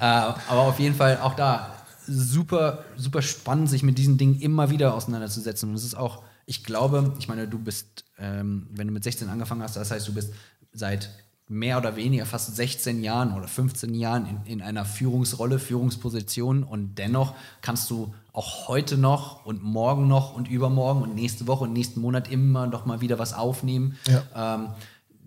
aber 0.00 0.60
auf 0.60 0.78
jeden 0.78 0.94
Fall 0.94 1.18
auch 1.22 1.34
da 1.34 1.74
super, 2.06 2.84
super 2.96 3.22
spannend, 3.22 3.68
sich 3.68 3.82
mit 3.82 3.98
diesen 3.98 4.18
Dingen 4.18 4.40
immer 4.40 4.70
wieder 4.70 4.94
auseinanderzusetzen. 4.94 5.70
Und 5.70 5.74
es 5.74 5.84
ist 5.84 5.96
auch, 5.96 6.22
ich 6.46 6.64
glaube, 6.64 7.14
ich 7.18 7.28
meine, 7.28 7.48
du 7.48 7.58
bist, 7.58 8.04
ähm, 8.18 8.68
wenn 8.70 8.86
du 8.86 8.92
mit 8.92 9.04
16 9.04 9.28
angefangen 9.28 9.62
hast, 9.62 9.76
das 9.76 9.90
heißt, 9.90 10.06
du 10.06 10.14
bist 10.14 10.32
seit 10.72 11.10
mehr 11.48 11.78
oder 11.78 11.94
weniger 11.94 12.26
fast 12.26 12.54
16 12.56 13.02
Jahren 13.02 13.32
oder 13.32 13.46
15 13.46 13.94
Jahren 13.94 14.26
in, 14.26 14.52
in 14.54 14.62
einer 14.62 14.84
Führungsrolle, 14.84 15.58
Führungsposition 15.60 16.64
und 16.64 16.96
dennoch 16.96 17.34
kannst 17.60 17.88
du 17.90 18.12
auch 18.32 18.66
heute 18.68 18.98
noch 18.98 19.46
und 19.46 19.62
morgen 19.62 20.08
noch 20.08 20.34
und 20.34 20.48
übermorgen 20.48 21.02
und 21.02 21.14
nächste 21.14 21.46
Woche 21.46 21.64
und 21.64 21.72
nächsten 21.72 22.00
Monat 22.00 22.30
immer 22.30 22.66
noch 22.66 22.84
mal 22.84 23.00
wieder 23.00 23.18
was 23.20 23.32
aufnehmen. 23.32 23.96
Ja. 24.08 24.56
Ähm, 24.56 24.68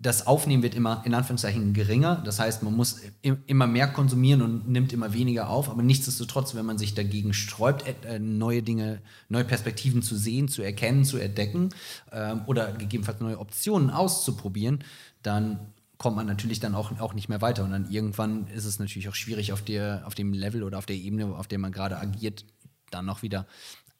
das 0.02 0.26
Aufnehmen 0.26 0.62
wird 0.62 0.74
immer 0.74 1.02
in 1.04 1.12
Anführungszeichen 1.12 1.74
geringer. 1.74 2.22
Das 2.24 2.38
heißt, 2.40 2.62
man 2.62 2.74
muss 2.74 3.00
im, 3.20 3.42
immer 3.46 3.66
mehr 3.66 3.86
konsumieren 3.86 4.40
und 4.40 4.66
nimmt 4.68 4.94
immer 4.94 5.12
weniger 5.12 5.50
auf. 5.50 5.68
Aber 5.68 5.82
nichtsdestotrotz, 5.82 6.54
wenn 6.54 6.64
man 6.64 6.78
sich 6.78 6.94
dagegen 6.94 7.34
sträubt, 7.34 7.84
äh, 8.06 8.18
neue 8.18 8.62
Dinge, 8.62 9.02
neue 9.28 9.44
Perspektiven 9.44 10.00
zu 10.00 10.16
sehen, 10.16 10.48
zu 10.48 10.62
erkennen, 10.62 11.04
zu 11.04 11.18
entdecken 11.18 11.68
ähm, 12.12 12.42
oder 12.46 12.72
gegebenenfalls 12.72 13.20
neue 13.20 13.38
Optionen 13.38 13.90
auszuprobieren, 13.90 14.82
dann 15.22 15.60
kommt 15.98 16.16
man 16.16 16.26
natürlich 16.26 16.60
dann 16.60 16.74
auch, 16.74 16.98
auch 16.98 17.12
nicht 17.12 17.28
mehr 17.28 17.42
weiter. 17.42 17.62
Und 17.62 17.72
dann 17.72 17.90
irgendwann 17.90 18.46
ist 18.46 18.64
es 18.64 18.78
natürlich 18.78 19.10
auch 19.10 19.14
schwierig, 19.14 19.52
auf, 19.52 19.60
der, 19.60 20.02
auf 20.06 20.14
dem 20.14 20.32
Level 20.32 20.62
oder 20.62 20.78
auf 20.78 20.86
der 20.86 20.96
Ebene, 20.96 21.26
auf 21.26 21.46
der 21.46 21.58
man 21.58 21.72
gerade 21.72 21.98
agiert, 21.98 22.46
dann 22.90 23.04
noch 23.04 23.20
wieder 23.20 23.46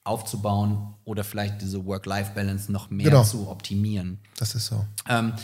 aufzubauen 0.03 0.95
oder 1.05 1.25
vielleicht 1.25 1.61
diese 1.61 1.85
Work-Life-Balance 1.85 2.73
noch 2.73 2.89
mehr 2.89 3.11
Genau. 3.11 3.23
zu 3.23 3.49
optimieren. 3.51 4.19
Das 4.39 4.55
ist 4.55 4.67
so. 4.67 4.87
Ähm, 5.07 5.35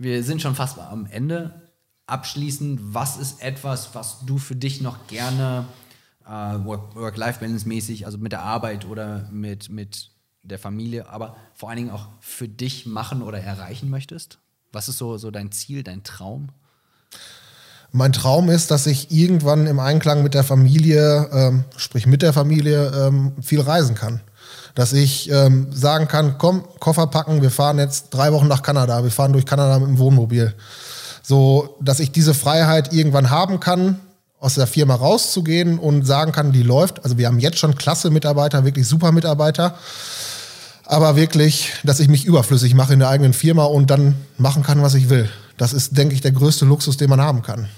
wir 0.00 0.24
sind 0.24 0.42
schon 0.42 0.54
fast 0.54 0.78
am 0.78 1.06
Ende. 1.06 1.62
Abschließend, 2.06 2.80
was 2.82 3.18
ist 3.18 3.42
etwas, 3.42 3.94
was 3.94 4.24
du 4.26 4.38
für 4.38 4.56
dich 4.56 4.80
noch 4.80 5.06
gerne 5.06 5.66
äh, 6.26 6.30
Work- 6.30 6.96
Work-Life-Balance-mäßig, 6.96 8.06
also 8.06 8.18
mit 8.18 8.32
der 8.32 8.42
Arbeit 8.42 8.84
oder 8.86 9.28
mit, 9.30 9.68
mit 9.68 10.10
der 10.42 10.58
Familie, 10.58 11.08
aber 11.08 11.36
vor 11.54 11.68
allen 11.68 11.76
Dingen 11.76 11.90
auch 11.90 12.08
für 12.20 12.48
dich 12.48 12.86
machen 12.86 13.22
oder 13.22 13.38
erreichen 13.38 13.90
möchtest? 13.90 14.38
Was 14.72 14.88
ist 14.88 14.98
so, 14.98 15.18
so 15.18 15.30
dein 15.30 15.52
Ziel, 15.52 15.82
dein 15.82 16.02
Traum? 16.02 16.48
Mein 17.92 18.12
Traum 18.12 18.48
ist, 18.48 18.70
dass 18.70 18.86
ich 18.86 19.10
irgendwann 19.10 19.66
im 19.66 19.80
Einklang 19.80 20.22
mit 20.22 20.34
der 20.34 20.44
Familie, 20.44 21.28
ähm, 21.32 21.64
sprich 21.76 22.06
mit 22.06 22.22
der 22.22 22.32
Familie, 22.32 22.90
ähm, 22.94 23.32
viel 23.42 23.60
reisen 23.60 23.94
kann. 23.96 24.20
Dass 24.74 24.92
ich 24.92 25.30
ähm, 25.30 25.68
sagen 25.72 26.08
kann, 26.08 26.38
komm, 26.38 26.64
Koffer 26.78 27.06
packen, 27.06 27.42
wir 27.42 27.50
fahren 27.50 27.78
jetzt 27.78 28.10
drei 28.10 28.32
Wochen 28.32 28.48
nach 28.48 28.62
Kanada, 28.62 29.02
wir 29.02 29.10
fahren 29.10 29.32
durch 29.32 29.46
Kanada 29.46 29.78
mit 29.78 29.88
dem 29.88 29.98
Wohnmobil. 29.98 30.54
So, 31.22 31.76
dass 31.80 32.00
ich 32.00 32.12
diese 32.12 32.34
Freiheit 32.34 32.92
irgendwann 32.92 33.30
haben 33.30 33.60
kann, 33.60 34.00
aus 34.38 34.54
der 34.54 34.66
Firma 34.66 34.94
rauszugehen 34.94 35.78
und 35.78 36.06
sagen 36.06 36.32
kann, 36.32 36.52
die 36.52 36.62
läuft. 36.62 37.04
Also 37.04 37.18
wir 37.18 37.26
haben 37.26 37.38
jetzt 37.38 37.58
schon 37.58 37.74
klasse 37.74 38.10
Mitarbeiter, 38.10 38.64
wirklich 38.64 38.88
super 38.88 39.12
Mitarbeiter. 39.12 39.78
Aber 40.86 41.14
wirklich, 41.14 41.72
dass 41.84 42.00
ich 42.00 42.08
mich 42.08 42.24
überflüssig 42.24 42.74
mache 42.74 42.94
in 42.94 42.98
der 42.98 43.10
eigenen 43.10 43.32
Firma 43.32 43.64
und 43.64 43.90
dann 43.90 44.16
machen 44.38 44.62
kann, 44.62 44.82
was 44.82 44.94
ich 44.94 45.08
will. 45.08 45.30
Das 45.56 45.72
ist, 45.72 45.96
denke 45.96 46.14
ich, 46.14 46.20
der 46.20 46.32
größte 46.32 46.64
Luxus, 46.64 46.96
den 46.96 47.10
man 47.10 47.20
haben 47.20 47.42
kann. 47.42 47.68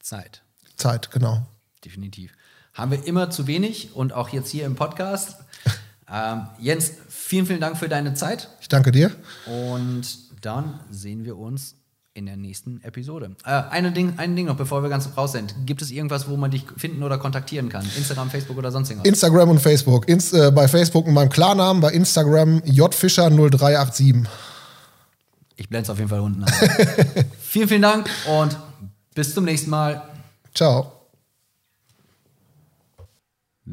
Zeit. 0.00 0.42
Zeit, 0.76 1.10
genau. 1.10 1.46
Definitiv. 1.84 2.32
Haben 2.74 2.90
wir 2.90 3.06
immer 3.06 3.30
zu 3.30 3.46
wenig 3.46 3.90
und 3.94 4.12
auch 4.12 4.30
jetzt 4.30 4.50
hier 4.50 4.64
im 4.64 4.76
Podcast. 4.76 5.36
Ähm, 6.12 6.46
Jens, 6.58 6.92
vielen, 7.08 7.46
vielen 7.46 7.60
Dank 7.60 7.76
für 7.78 7.88
deine 7.88 8.14
Zeit. 8.14 8.48
Ich 8.60 8.68
danke 8.68 8.92
dir. 8.92 9.10
Und 9.46 10.06
dann 10.44 10.80
sehen 10.90 11.24
wir 11.24 11.38
uns 11.38 11.76
in 12.14 12.26
der 12.26 12.36
nächsten 12.36 12.82
Episode. 12.82 13.34
Äh, 13.44 13.62
eine 13.70 13.92
Ding, 13.92 14.14
ein 14.18 14.36
Ding 14.36 14.46
noch, 14.46 14.56
bevor 14.56 14.82
wir 14.82 14.90
ganz 14.90 15.08
raus 15.16 15.32
sind. 15.32 15.54
Gibt 15.64 15.80
es 15.80 15.90
irgendwas, 15.90 16.28
wo 16.28 16.36
man 16.36 16.50
dich 16.50 16.66
finden 16.76 17.02
oder 17.02 17.16
kontaktieren 17.16 17.68
kann? 17.68 17.86
Instagram, 17.96 18.30
Facebook 18.30 18.58
oder 18.58 18.70
sonst 18.70 18.90
irgendwas? 18.90 19.08
Instagram 19.08 19.48
und 19.48 19.60
Facebook. 19.60 20.08
Inst 20.08 20.34
äh, 20.34 20.50
bei 20.50 20.68
Facebook 20.68 21.06
mit 21.06 21.14
meinem 21.14 21.30
Klarnamen, 21.30 21.80
bei 21.80 21.92
Instagram 21.92 22.58
jfischer0387. 22.58 24.26
Ich 25.56 25.68
blende 25.68 25.84
es 25.84 25.90
auf 25.90 25.98
jeden 25.98 26.10
Fall 26.10 26.20
unten 26.20 26.44
an. 26.44 26.52
vielen, 27.40 27.68
vielen 27.68 27.82
Dank 27.82 28.10
und 28.28 28.58
bis 29.14 29.32
zum 29.32 29.44
nächsten 29.44 29.70
Mal. 29.70 30.02
Ciao. 30.54 31.01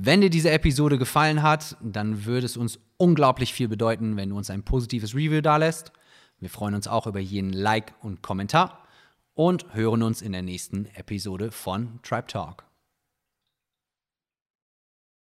Wenn 0.01 0.21
dir 0.21 0.29
diese 0.29 0.49
Episode 0.49 0.97
gefallen 0.97 1.43
hat, 1.43 1.75
dann 1.81 2.23
würde 2.23 2.45
es 2.45 2.55
uns 2.55 2.79
unglaublich 2.95 3.53
viel 3.53 3.67
bedeuten, 3.67 4.15
wenn 4.15 4.29
du 4.29 4.37
uns 4.37 4.49
ein 4.49 4.63
positives 4.63 5.13
Review 5.13 5.41
dalässt. 5.41 5.91
Wir 6.39 6.49
freuen 6.49 6.73
uns 6.73 6.87
auch 6.87 7.05
über 7.05 7.19
jeden 7.19 7.51
Like 7.51 7.93
und 8.01 8.21
Kommentar 8.21 8.87
und 9.33 9.73
hören 9.73 10.01
uns 10.01 10.21
in 10.21 10.31
der 10.31 10.41
nächsten 10.41 10.85
Episode 10.95 11.51
von 11.51 11.99
Tribe 12.01 12.27
Talk. 12.27 12.68